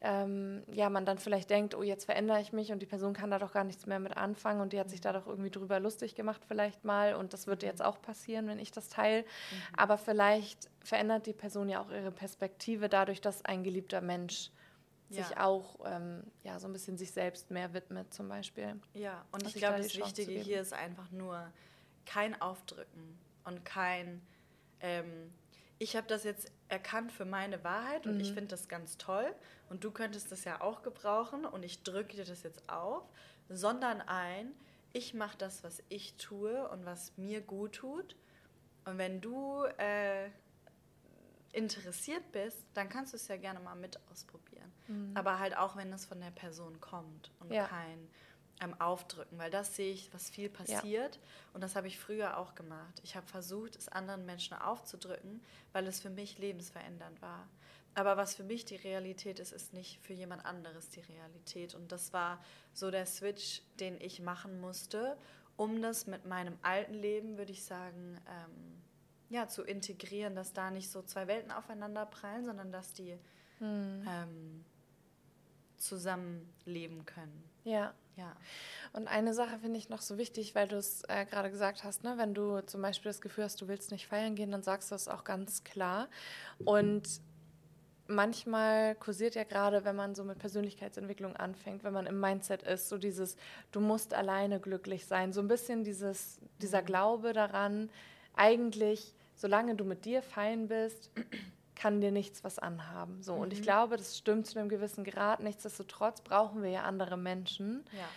[0.00, 3.30] ähm, ja, man dann vielleicht denkt, oh, jetzt verändere ich mich und die Person kann
[3.30, 5.80] da doch gar nichts mehr mit anfangen und die hat sich da doch irgendwie drüber
[5.80, 9.22] lustig gemacht vielleicht mal und das wird jetzt auch passieren, wenn ich das teile.
[9.22, 9.74] Mhm.
[9.76, 14.50] Aber vielleicht verändert die Person ja auch ihre Perspektive dadurch, dass ein geliebter Mensch
[15.10, 15.24] ja.
[15.24, 18.80] sich auch ähm, ja, so ein bisschen sich selbst mehr widmet zum Beispiel.
[18.94, 21.50] Ja, und ich glaube, das Wichtige hier ist einfach nur
[22.06, 24.22] kein Aufdrücken und kein
[24.80, 25.32] ähm,
[25.78, 28.20] ich habe das jetzt erkannt für meine Wahrheit und mhm.
[28.20, 29.32] ich finde das ganz toll
[29.70, 33.04] und du könntest das ja auch gebrauchen und ich drücke dir das jetzt auf,
[33.48, 34.52] sondern ein,
[34.92, 38.16] ich mache das, was ich tue und was mir gut tut.
[38.84, 40.30] Und wenn du äh,
[41.52, 44.72] interessiert bist, dann kannst du es ja gerne mal mit ausprobieren.
[44.86, 45.12] Mhm.
[45.14, 47.66] Aber halt auch, wenn es von der Person kommt und ja.
[47.66, 48.08] kein
[48.60, 51.16] ähm, aufdrücken, weil das sehe ich, was viel passiert.
[51.16, 51.22] Ja.
[51.54, 53.00] Und das habe ich früher auch gemacht.
[53.02, 57.48] Ich habe versucht, es anderen Menschen aufzudrücken, weil es für mich lebensverändernd war.
[57.94, 61.74] Aber was für mich die Realität ist, ist nicht für jemand anderes die Realität.
[61.74, 65.16] Und das war so der Switch, den ich machen musste,
[65.56, 68.77] um das mit meinem alten Leben, würde ich sagen, ähm,
[69.30, 73.18] ja, zu integrieren, dass da nicht so zwei Welten aufeinander prallen, sondern dass die
[73.58, 74.06] hm.
[74.08, 74.64] ähm,
[75.76, 77.44] zusammenleben können.
[77.64, 77.94] Ja.
[78.16, 78.34] Ja.
[78.92, 82.02] Und eine Sache finde ich noch so wichtig, weil du es äh, gerade gesagt hast,
[82.02, 82.14] ne?
[82.16, 84.96] wenn du zum Beispiel das Gefühl hast, du willst nicht feiern gehen, dann sagst du
[84.96, 86.08] es auch ganz klar.
[86.64, 87.20] Und
[88.08, 92.88] manchmal kursiert ja gerade, wenn man so mit Persönlichkeitsentwicklung anfängt, wenn man im Mindset ist,
[92.88, 93.36] so dieses,
[93.70, 96.86] du musst alleine glücklich sein, so ein bisschen dieses, dieser mhm.
[96.86, 97.88] Glaube daran,
[98.34, 101.10] eigentlich, solange du mit dir fein bist,
[101.74, 103.22] kann dir nichts was anhaben.
[103.22, 103.36] So.
[103.36, 103.40] Mhm.
[103.40, 103.64] Und ich mhm.
[103.64, 105.40] glaube, das stimmt zu einem gewissen Grad.
[105.40, 108.08] Nichtsdestotrotz brauchen wir ja andere Menschen ja.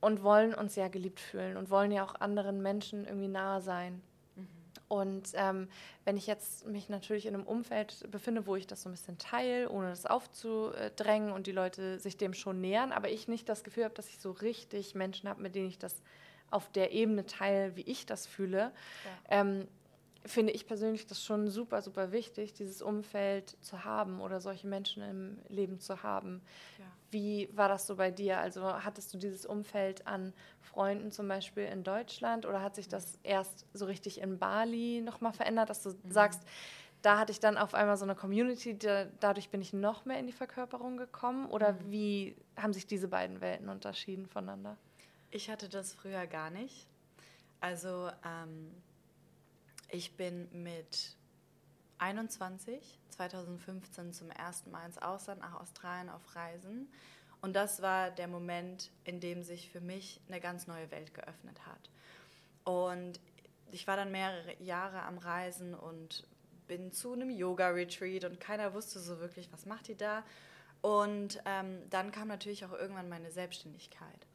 [0.00, 4.00] und wollen uns ja geliebt fühlen und wollen ja auch anderen Menschen irgendwie nahe sein.
[4.36, 4.46] Mhm.
[4.86, 5.68] Und ähm,
[6.04, 9.18] wenn ich jetzt mich natürlich in einem Umfeld befinde, wo ich das so ein bisschen
[9.18, 13.64] teile, ohne das aufzudrängen und die Leute sich dem schon nähern, aber ich nicht das
[13.64, 15.96] Gefühl habe, dass ich so richtig Menschen habe, mit denen ich das
[16.52, 18.58] auf der Ebene teile, wie ich das fühle,
[19.30, 19.40] ja.
[19.40, 19.66] ähm,
[20.24, 25.02] finde ich persönlich das schon super, super wichtig, dieses Umfeld zu haben oder solche Menschen
[25.02, 26.42] im Leben zu haben.
[26.78, 26.84] Ja.
[27.10, 28.38] Wie war das so bei dir?
[28.38, 33.18] Also hattest du dieses Umfeld an Freunden zum Beispiel in Deutschland oder hat sich das
[33.22, 36.10] erst so richtig in Bali nochmal verändert, dass du mhm.
[36.10, 36.42] sagst,
[37.02, 40.20] da hatte ich dann auf einmal so eine Community, da, dadurch bin ich noch mehr
[40.20, 41.46] in die Verkörperung gekommen?
[41.46, 41.90] Oder mhm.
[41.90, 44.76] wie haben sich diese beiden Welten unterschieden voneinander?
[45.30, 46.86] Ich hatte das früher gar nicht.
[47.60, 48.70] Also ähm
[49.92, 51.16] ich bin mit
[51.98, 56.90] 21, 2015 zum ersten Mal ins Ausland, nach Australien auf Reisen.
[57.42, 61.66] Und das war der Moment, in dem sich für mich eine ganz neue Welt geöffnet
[61.66, 61.90] hat.
[62.64, 63.20] Und
[63.70, 66.26] ich war dann mehrere Jahre am Reisen und
[66.66, 70.24] bin zu einem Yoga-Retreat und keiner wusste so wirklich, was macht die da.
[70.80, 74.26] Und ähm, dann kam natürlich auch irgendwann meine Selbstständigkeit.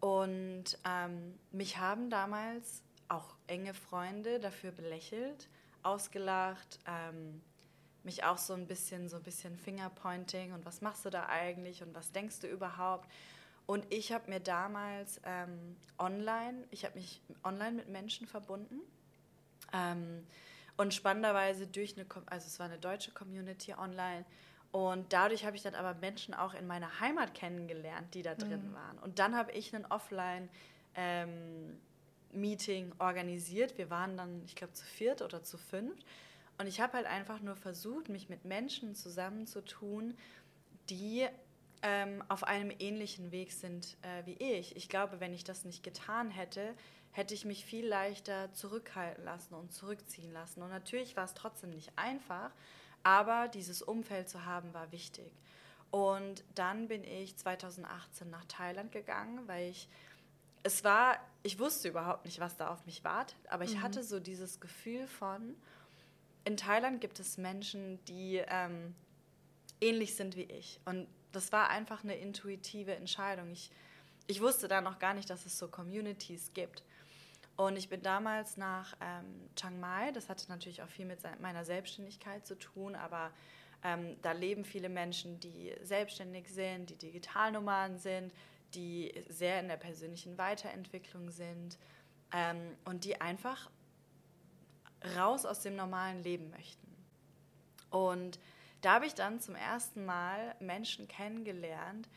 [0.00, 2.82] Und ähm, mich haben damals
[3.14, 5.48] auch enge Freunde dafür belächelt,
[5.82, 7.40] ausgelacht, ähm,
[8.02, 11.82] mich auch so ein bisschen, so ein bisschen Fingerpointing und was machst du da eigentlich
[11.82, 13.08] und was denkst du überhaupt?
[13.66, 18.80] Und ich habe mir damals ähm, online, ich habe mich online mit Menschen verbunden.
[19.72, 20.26] Ähm,
[20.76, 24.24] und spannenderweise durch eine, also es war eine deutsche Community online.
[24.70, 28.70] Und dadurch habe ich dann aber Menschen auch in meiner Heimat kennengelernt, die da drin
[28.70, 28.74] mhm.
[28.74, 28.98] waren.
[28.98, 30.48] Und dann habe ich einen Offline
[30.96, 31.78] ähm,
[32.34, 33.78] Meeting organisiert.
[33.78, 36.04] Wir waren dann, ich glaube, zu viert oder zu fünft.
[36.58, 40.16] Und ich habe halt einfach nur versucht, mich mit Menschen zusammenzutun,
[40.88, 41.26] die
[41.82, 44.76] ähm, auf einem ähnlichen Weg sind äh, wie ich.
[44.76, 46.74] Ich glaube, wenn ich das nicht getan hätte,
[47.10, 50.62] hätte ich mich viel leichter zurückhalten lassen und zurückziehen lassen.
[50.62, 52.50] Und natürlich war es trotzdem nicht einfach,
[53.02, 55.32] aber dieses Umfeld zu haben war wichtig.
[55.90, 59.88] Und dann bin ich 2018 nach Thailand gegangen, weil ich
[60.64, 63.82] es war, ich wusste überhaupt nicht, was da auf mich wartet, aber ich mhm.
[63.82, 65.54] hatte so dieses Gefühl von,
[66.44, 68.94] in Thailand gibt es Menschen, die ähm,
[69.80, 70.80] ähnlich sind wie ich.
[70.86, 73.50] Und das war einfach eine intuitive Entscheidung.
[73.52, 73.70] Ich,
[74.26, 76.82] ich wusste da noch gar nicht, dass es so Communities gibt.
[77.56, 81.64] Und ich bin damals nach ähm, Chiang Mai, das hatte natürlich auch viel mit meiner
[81.64, 83.30] Selbstständigkeit zu tun, aber
[83.84, 88.32] ähm, da leben viele Menschen, die selbstständig sind, die Digitalnomaden sind,
[88.74, 91.78] die sehr in der persönlichen Weiterentwicklung sind
[92.32, 93.70] ähm, und die einfach
[95.16, 96.94] raus aus dem normalen Leben möchten.
[97.90, 98.38] Und
[98.80, 102.08] da habe ich dann zum ersten Mal Menschen kennengelernt,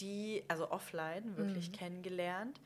[0.00, 1.74] die, also offline wirklich mhm.
[1.74, 2.60] kennengelernt.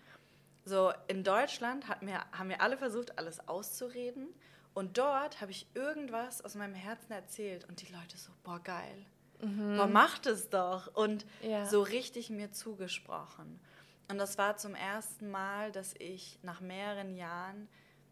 [0.65, 4.29] So in Deutschland hat mir, haben wir alle versucht, alles auszureden.
[4.75, 9.07] Und dort habe ich irgendwas aus meinem Herzen erzählt und die Leute so, boah, geil
[9.43, 9.77] mhm.
[9.77, 10.95] boah, mach es doch.
[10.95, 11.67] Und ja.
[11.67, 13.61] so richtig mir zugesprochen.
[14.09, 17.69] Und das war zum ersten Mal, dass ich nach mehreren Jahren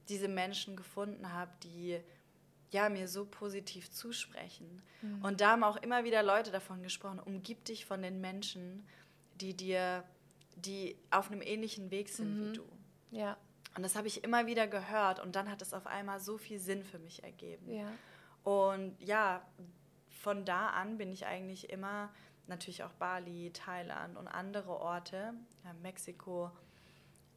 [0.08, 2.00] diese Menschen gefunden habe, die
[2.70, 4.82] ja, mir so positiv zusprechen.
[5.02, 5.24] Mhm.
[5.24, 8.86] Und da haben auch immer wieder Leute davon gesprochen, umgib dich von den Menschen,
[9.40, 10.04] die dir,
[10.54, 12.46] die auf einem ähnlichen Weg sind mhm.
[12.46, 12.64] wie du.
[13.10, 13.36] Ja.
[13.76, 16.58] Und das habe ich immer wieder gehört und dann hat es auf einmal so viel
[16.58, 17.70] Sinn für mich ergeben.
[17.70, 17.92] Ja.
[18.42, 19.46] Und ja,
[20.21, 22.10] von da an bin ich eigentlich immer,
[22.46, 25.33] natürlich auch Bali, Thailand und andere Orte,
[25.64, 26.50] ja, Mexiko,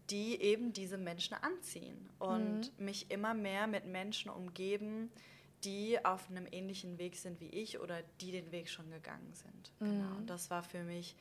[0.10, 2.86] die eben diese Menschen anziehen und mhm.
[2.86, 5.10] mich immer mehr mit Menschen umgeben,
[5.64, 9.72] die auf einem ähnlichen Weg sind wie ich oder die den Weg schon gegangen sind.
[9.80, 9.86] Mhm.
[9.86, 10.16] Genau.
[10.18, 11.16] Und das war für mich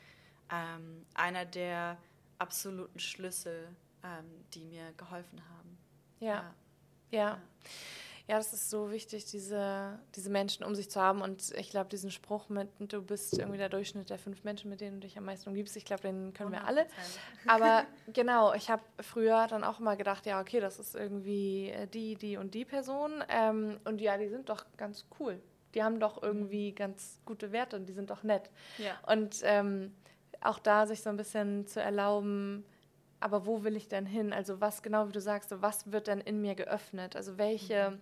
[0.50, 1.96] ähm, einer der
[2.38, 3.68] absoluten Schlüssel,
[4.02, 5.78] ähm, die mir geholfen haben.
[6.18, 6.26] ja.
[6.28, 6.44] ja.
[7.12, 7.28] ja.
[7.30, 7.42] Ja,
[8.38, 11.20] das ist so wichtig, diese, diese Menschen um sich zu haben.
[11.20, 14.80] Und ich glaube, diesen Spruch mit, du bist irgendwie der Durchschnitt der fünf Menschen, mit
[14.80, 16.52] denen du dich am meisten umgibst, ich glaube, den können 100%.
[16.52, 16.86] wir alle.
[17.46, 21.86] Aber genau, ich habe früher dann auch immer gedacht, ja, okay, das ist irgendwie äh,
[21.86, 23.24] die, die und die Person.
[23.28, 25.40] Ähm, und ja, die sind doch ganz cool.
[25.74, 26.76] Die haben doch irgendwie mhm.
[26.76, 28.50] ganz gute Werte und die sind doch nett.
[28.78, 28.98] Ja.
[29.12, 29.94] Und ähm,
[30.40, 32.64] auch da sich so ein bisschen zu erlauben,
[33.20, 34.32] aber wo will ich denn hin?
[34.32, 37.14] Also was genau, wie du sagst, was wird denn in mir geöffnet?
[37.14, 38.00] Also welche mhm.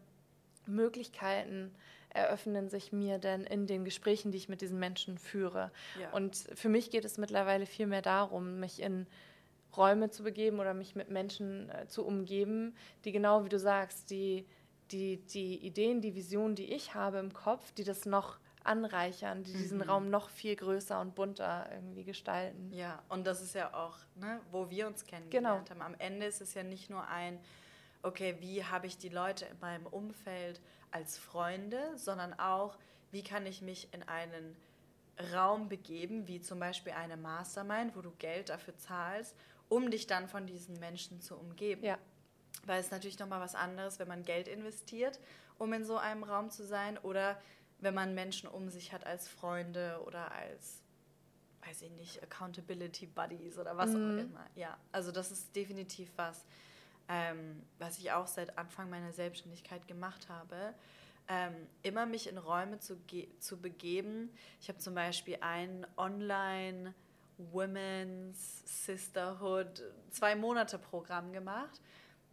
[0.71, 1.75] Möglichkeiten
[2.11, 5.71] eröffnen sich mir denn in den Gesprächen, die ich mit diesen Menschen führe.
[6.01, 6.11] Ja.
[6.11, 9.07] Und für mich geht es mittlerweile viel mehr darum, mich in
[9.77, 14.11] Räume zu begeben oder mich mit Menschen äh, zu umgeben, die genau wie du sagst,
[14.11, 14.47] die,
[14.91, 19.53] die, die Ideen, die Visionen, die ich habe im Kopf, die das noch anreichern, die
[19.53, 19.85] diesen mhm.
[19.85, 22.71] Raum noch viel größer und bunter irgendwie gestalten.
[22.73, 25.85] Ja, und das ist ja auch, ne, wo wir uns kennengelernt genau.
[25.85, 25.95] haben.
[25.95, 27.39] Am Ende ist es ja nicht nur ein
[28.03, 32.79] okay, wie habe ich die Leute in meinem Umfeld als Freunde, sondern auch,
[33.11, 34.57] wie kann ich mich in einen
[35.33, 39.37] Raum begeben, wie zum Beispiel eine Mastermind, wo du Geld dafür zahlst,
[39.69, 41.85] um dich dann von diesen Menschen zu umgeben.
[41.85, 41.99] Ja.
[42.65, 45.21] Weil es natürlich nochmal was anderes, wenn man Geld investiert,
[45.59, 47.41] um in so einem Raum zu sein, oder
[47.81, 50.83] wenn man Menschen um sich hat als Freunde oder als,
[51.67, 53.97] weiß ich nicht, Accountability Buddies oder was mhm.
[53.97, 54.47] auch immer.
[54.55, 56.45] Ja, also das ist definitiv was,
[57.11, 60.75] ähm, was ich auch seit Anfang meiner Selbstständigkeit gemacht habe,
[61.29, 62.97] ähm, immer mich in Räume zu,
[63.41, 64.31] zu begeben.
[64.61, 66.95] Ich habe zum Beispiel ein Online-
[67.53, 71.81] Women's Sisterhood zwei Monate Programm gemacht,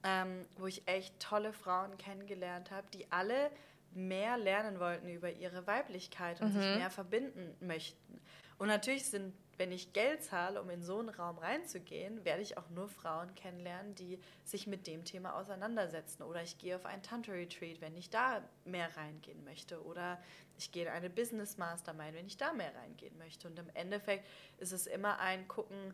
[0.04, 3.52] ähm, wo ich echt tolle Frauen kennengelernt habe, die alle
[3.94, 6.60] mehr lernen wollten über ihre Weiblichkeit und mhm.
[6.60, 8.20] sich mehr verbinden möchten.
[8.58, 12.58] Und natürlich sind wenn ich Geld zahle, um in so einen Raum reinzugehen, werde ich
[12.58, 16.24] auch nur Frauen kennenlernen, die sich mit dem Thema auseinandersetzen.
[16.24, 19.84] Oder ich gehe auf einen Tantra-Retreat, wenn ich da mehr reingehen möchte.
[19.84, 20.22] Oder
[20.58, 23.48] ich gehe in eine Business Mastermind, wenn ich da mehr reingehen möchte.
[23.48, 24.28] Und im Endeffekt
[24.60, 25.94] ist es immer ein Gucken,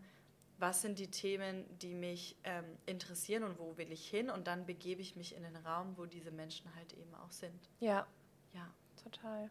[0.60, 4.30] was sind die Themen, die mich ähm, interessieren und wo will ich hin.
[4.30, 7.70] Und dann begebe ich mich in den Raum, wo diese Menschen halt eben auch sind.
[7.80, 8.06] Ja.
[8.54, 8.70] Ja.
[9.04, 9.50] Total.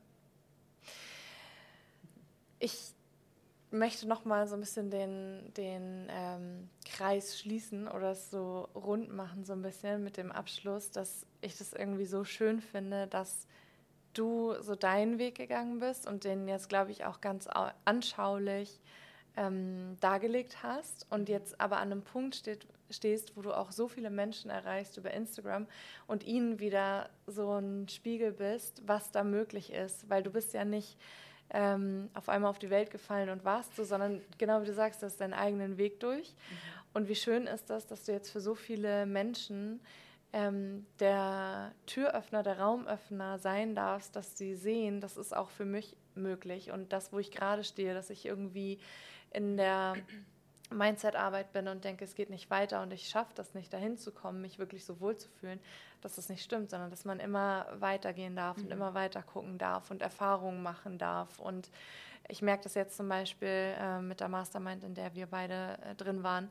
[2.58, 2.94] Ich
[3.72, 9.12] möchte noch mal so ein bisschen den, den ähm, Kreis schließen oder es so rund
[9.12, 13.46] machen, so ein bisschen mit dem Abschluss, dass ich das irgendwie so schön finde, dass
[14.12, 17.48] du so deinen Weg gegangen bist und den jetzt, glaube ich, auch ganz
[17.84, 18.80] anschaulich
[19.36, 23.88] ähm, dargelegt hast und jetzt aber an einem Punkt steht, stehst, wo du auch so
[23.88, 25.66] viele Menschen erreichst über Instagram
[26.06, 30.64] und ihnen wieder so ein Spiegel bist, was da möglich ist, weil du bist ja
[30.64, 30.98] nicht
[31.52, 35.02] ähm, auf einmal auf die Welt gefallen und warst du, sondern genau wie du sagst,
[35.02, 36.30] du hast deinen eigenen Weg durch.
[36.30, 36.56] Mhm.
[36.94, 39.80] Und wie schön ist das, dass du jetzt für so viele Menschen
[40.32, 45.96] ähm, der Türöffner, der Raumöffner sein darfst, dass sie sehen, das ist auch für mich
[46.14, 46.70] möglich.
[46.70, 48.78] Und das, wo ich gerade stehe, dass ich irgendwie
[49.30, 49.96] in der
[50.72, 54.12] Mindset-Arbeit bin und denke, es geht nicht weiter und ich schaffe das nicht, dahin zu
[54.12, 55.60] kommen, mich wirklich so wohl zu fühlen,
[56.00, 58.64] dass das nicht stimmt, sondern dass man immer weitergehen darf mhm.
[58.64, 61.38] und immer weiter gucken darf und Erfahrungen machen darf.
[61.38, 61.70] Und
[62.28, 65.94] ich merke das jetzt zum Beispiel äh, mit der Mastermind, in der wir beide äh,
[65.94, 66.50] drin waren.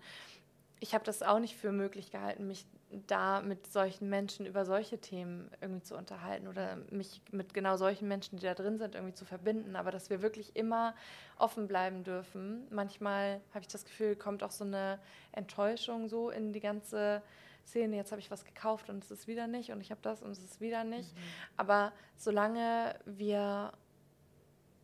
[0.79, 2.65] Ich habe das auch nicht für möglich gehalten, mich
[3.07, 8.07] da mit solchen Menschen über solche Themen irgendwie zu unterhalten oder mich mit genau solchen
[8.07, 9.75] Menschen, die da drin sind, irgendwie zu verbinden.
[9.75, 10.93] Aber dass wir wirklich immer
[11.37, 12.67] offen bleiben dürfen.
[12.69, 14.99] Manchmal habe ich das Gefühl, kommt auch so eine
[15.31, 17.21] Enttäuschung so in die ganze
[17.65, 17.95] Szene.
[17.95, 20.31] Jetzt habe ich was gekauft und es ist wieder nicht und ich habe das und
[20.31, 21.13] es ist wieder nicht.
[21.13, 21.19] Mhm.
[21.57, 23.71] Aber solange wir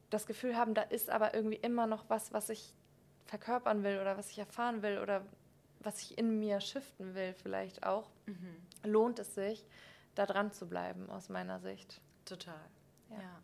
[0.10, 2.74] das Gefühl haben, da ist aber irgendwie immer noch was, was ich
[3.26, 5.22] verkörpern will oder was ich erfahren will oder
[5.80, 8.56] was ich in mir shiften will, vielleicht auch, mhm.
[8.84, 9.66] lohnt es sich,
[10.16, 12.02] da dran zu bleiben, aus meiner Sicht.
[12.26, 12.56] Total.
[13.10, 13.18] Ja.
[13.18, 13.42] ja.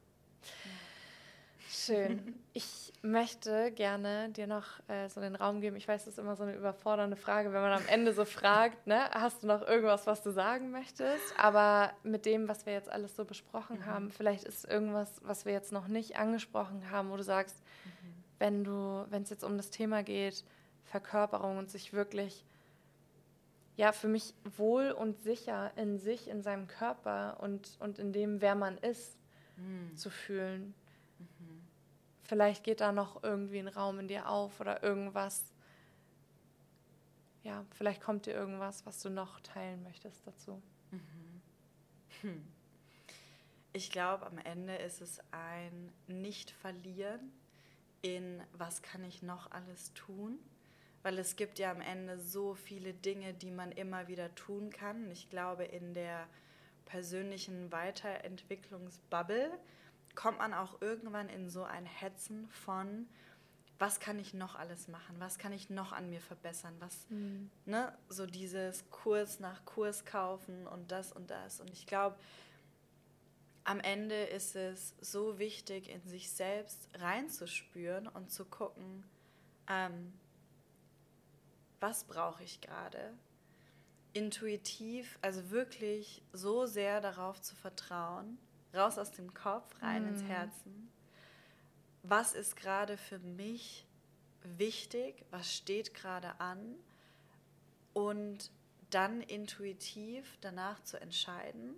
[1.74, 2.36] Schön.
[2.56, 5.76] Ich möchte gerne dir noch äh, so den Raum geben.
[5.76, 8.86] Ich weiß, das ist immer so eine überfordernde Frage, wenn man am Ende so fragt,
[8.86, 11.34] ne, hast du noch irgendwas, was du sagen möchtest?
[11.36, 13.86] Aber mit dem, was wir jetzt alles so besprochen mhm.
[13.88, 17.56] haben, vielleicht ist irgendwas, was wir jetzt noch nicht angesprochen haben, wo du sagst,
[17.86, 18.24] mhm.
[18.38, 20.46] wenn du, wenn es jetzt um das Thema geht,
[20.86, 22.44] Verkörperung und sich wirklich
[23.76, 28.42] ja für mich wohl und sicher in sich, in seinem Körper und, und in dem,
[28.42, 29.18] wer man ist,
[29.58, 29.96] mhm.
[29.96, 30.74] zu fühlen.
[31.20, 31.64] Mhm.
[32.24, 35.44] Vielleicht geht da noch irgendwie ein Raum in dir auf oder irgendwas.
[37.44, 40.62] Ja, vielleicht kommt dir irgendwas, was du noch teilen möchtest dazu.
[40.92, 41.42] Mhm.
[42.22, 42.48] Hm.
[43.74, 47.34] Ich glaube, am Ende ist es ein Nicht-Verlieren
[48.02, 50.38] in, was kann ich noch alles tun,
[51.04, 55.12] weil es gibt ja am Ende so viele Dinge, die man immer wieder tun kann.
[55.12, 56.28] Ich glaube, in der
[56.86, 59.52] persönlichen Weiterentwicklungsbubble
[60.16, 63.08] kommt man auch irgendwann in so ein Hetzen von,
[63.80, 67.50] was kann ich noch alles machen, was kann ich noch an mir verbessern, was, mhm.
[67.66, 71.60] ne, so dieses Kurs nach Kurs kaufen und das und das.
[71.60, 72.16] Und ich glaube,
[73.66, 79.04] am Ende ist es so wichtig, in sich selbst reinzuspüren und zu gucken,
[79.68, 80.14] ähm,
[81.84, 83.14] was brauche ich gerade?
[84.14, 88.38] Intuitiv, also wirklich so sehr darauf zu vertrauen,
[88.74, 90.08] raus aus dem Kopf, rein mm.
[90.08, 90.90] ins Herzen.
[92.02, 93.86] Was ist gerade für mich
[94.44, 95.26] wichtig?
[95.30, 96.76] Was steht gerade an?
[97.92, 98.50] Und
[98.90, 101.76] dann intuitiv danach zu entscheiden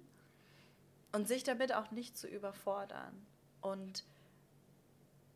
[1.13, 3.25] und sich damit auch nicht zu überfordern
[3.61, 4.05] und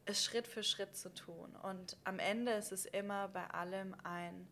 [0.06, 1.56] es Schritt für Schritt zu tun.
[1.64, 4.48] Und am Ende ist es immer bei allem ein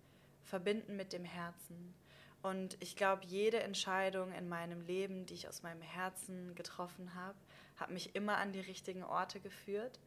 [0.47, 1.93] Verbinden mit dem Herzen.
[2.41, 7.37] Und ich glaube, jede Entscheidung in meinem Leben, die ich aus meinem Herzen getroffen habe,
[7.75, 9.99] hat mich immer an die richtigen Orte geführt.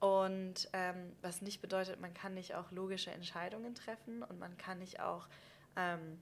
[0.00, 4.78] Und ähm, was nicht bedeutet, man kann nicht auch logische Entscheidungen treffen und man kann
[4.78, 5.28] nicht auch
[5.76, 6.18] ähm,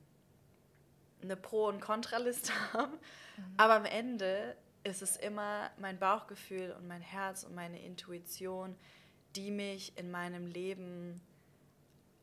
[1.23, 2.93] eine Pro- und Kontraliste haben.
[2.93, 3.55] Mhm.
[3.57, 8.77] Aber am Ende ist es immer mein Bauchgefühl und mein Herz und meine Intuition,
[9.37, 11.21] die mich in meinem Leben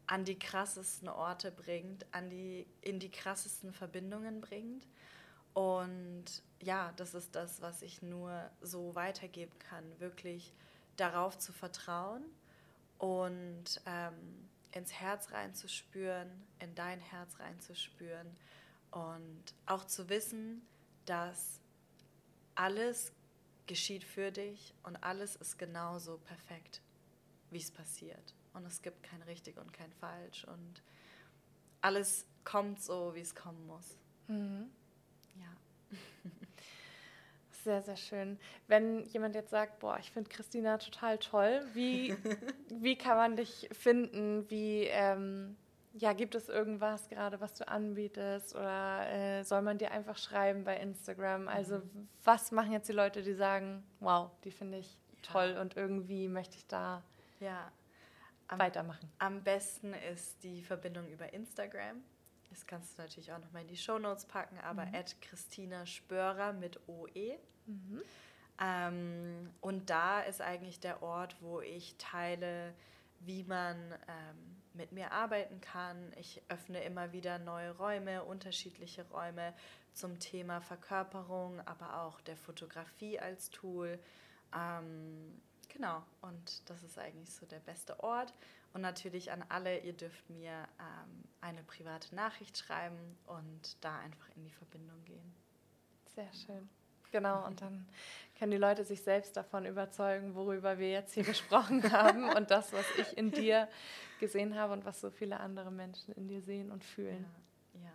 [0.08, 4.88] an die krassesten Orte bringt, an die, in die krassesten Verbindungen bringt.
[5.54, 6.26] Und
[6.62, 10.54] ja, das ist das, was ich nur so weitergeben kann, wirklich
[10.98, 12.24] darauf zu vertrauen
[12.98, 16.30] und ähm, ins Herz reinzuspüren,
[16.60, 18.28] in dein Herz reinzuspüren
[18.92, 20.62] und auch zu wissen,
[21.06, 21.62] dass
[22.56, 23.14] alles
[23.68, 26.82] geschieht für dich und alles ist genauso perfekt,
[27.50, 28.34] wie es passiert.
[28.56, 30.82] Und es gibt kein richtig und kein falsch und
[31.82, 33.98] alles kommt so, wie es kommen muss.
[34.28, 34.70] Mhm.
[35.36, 35.98] Ja.
[37.64, 38.38] Sehr, sehr schön.
[38.68, 42.16] Wenn jemand jetzt sagt, boah, ich finde Christina total toll, wie,
[42.70, 44.48] wie kann man dich finden?
[44.52, 45.58] Wie, ähm,
[45.94, 50.64] ja, gibt es irgendwas gerade, was du anbietest oder äh, soll man dir einfach schreiben
[50.64, 51.48] bei Instagram?
[51.48, 52.08] Also mhm.
[52.24, 55.62] was machen jetzt die Leute, die sagen, wow, die finde ich toll ja.
[55.62, 57.02] und irgendwie möchte ich da
[57.40, 57.72] ja.
[58.48, 59.12] Am, weitermachen?
[59.20, 62.04] Am besten ist die Verbindung über Instagram.
[62.50, 65.04] Das kannst du natürlich auch nochmal in die Show Notes packen, aber mhm.
[65.22, 67.38] Christina Spörer mit OE.
[67.66, 68.02] Mhm.
[68.62, 72.74] Ähm, und da ist eigentlich der Ort, wo ich teile,
[73.20, 73.76] wie man
[74.08, 76.14] ähm, mit mir arbeiten kann.
[76.18, 79.54] Ich öffne immer wieder neue Räume, unterschiedliche Räume
[79.94, 84.00] zum Thema Verkörperung, aber auch der Fotografie als Tool.
[84.56, 85.42] Ähm,
[85.76, 88.34] genau, und das ist eigentlich so der beste Ort.
[88.74, 94.28] Und natürlich an alle, ihr dürft mir ähm, eine private Nachricht schreiben und da einfach
[94.36, 95.34] in die Verbindung gehen.
[96.14, 96.68] Sehr schön.
[97.12, 97.88] Genau, und dann
[98.38, 102.74] können die Leute sich selbst davon überzeugen, worüber wir jetzt hier gesprochen haben und das,
[102.74, 103.70] was ich in dir
[104.20, 107.26] gesehen habe und was so viele andere Menschen in dir sehen und fühlen.
[107.76, 107.86] Ja.
[107.86, 107.94] ja.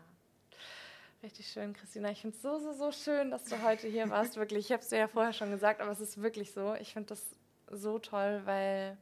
[1.22, 2.10] Richtig schön, Christina.
[2.10, 4.36] Ich finde es so, so, so schön, dass du heute hier warst.
[4.36, 6.74] Wirklich, ich habe es dir ja vorher schon gesagt, aber es ist wirklich so.
[6.76, 7.22] Ich finde das
[7.70, 8.96] so toll, weil,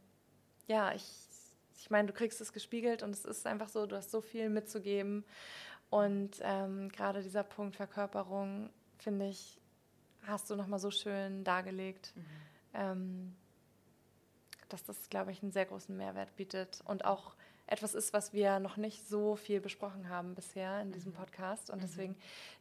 [0.67, 1.05] ja, ich,
[1.77, 4.49] ich meine, du kriegst es gespiegelt und es ist einfach so, du hast so viel
[4.51, 5.25] mitzugeben.
[5.91, 9.59] Und ähm, gerade dieser Punkt Verkörperung, finde ich,
[10.27, 12.13] hast du nochmal so schön dargelegt.
[12.15, 12.25] Mhm.
[12.75, 13.37] Ähm,
[14.69, 17.35] dass das, glaube ich, einen sehr großen Mehrwert bietet und auch
[17.67, 21.17] etwas ist, was wir noch nicht so viel besprochen haben bisher in diesem mhm.
[21.17, 21.71] Podcast.
[21.71, 21.83] Und mhm.
[21.83, 22.17] deswegen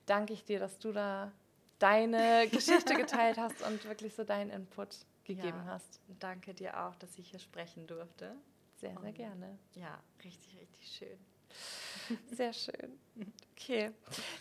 [0.05, 1.31] danke ich dir, dass du da
[1.79, 4.89] deine Geschichte geteilt hast und wirklich so deinen Input
[5.27, 5.99] gegeben ja, hast.
[6.19, 8.35] Danke dir auch, dass ich hier sprechen durfte.
[8.77, 9.59] Sehr, sehr und gerne.
[9.75, 11.17] Ja, richtig, richtig schön.
[12.31, 12.99] Sehr schön.
[13.53, 13.91] Okay,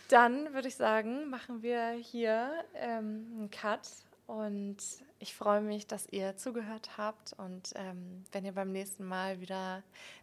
[0.08, 3.88] dann würde ich sagen, machen wir hier ähm, einen Cut
[4.26, 4.76] und
[5.18, 9.82] ich freue mich, dass ihr zugehört habt und ähm, wenn ihr beim nächsten Mal wieder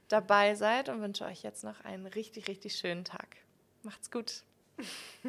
[0.09, 3.37] dabei seid und wünsche euch jetzt noch einen richtig, richtig schönen Tag.
[3.81, 4.43] Macht's gut.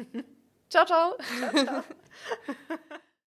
[0.69, 1.17] ciao, ciao.
[1.39, 1.83] ciao, ciao.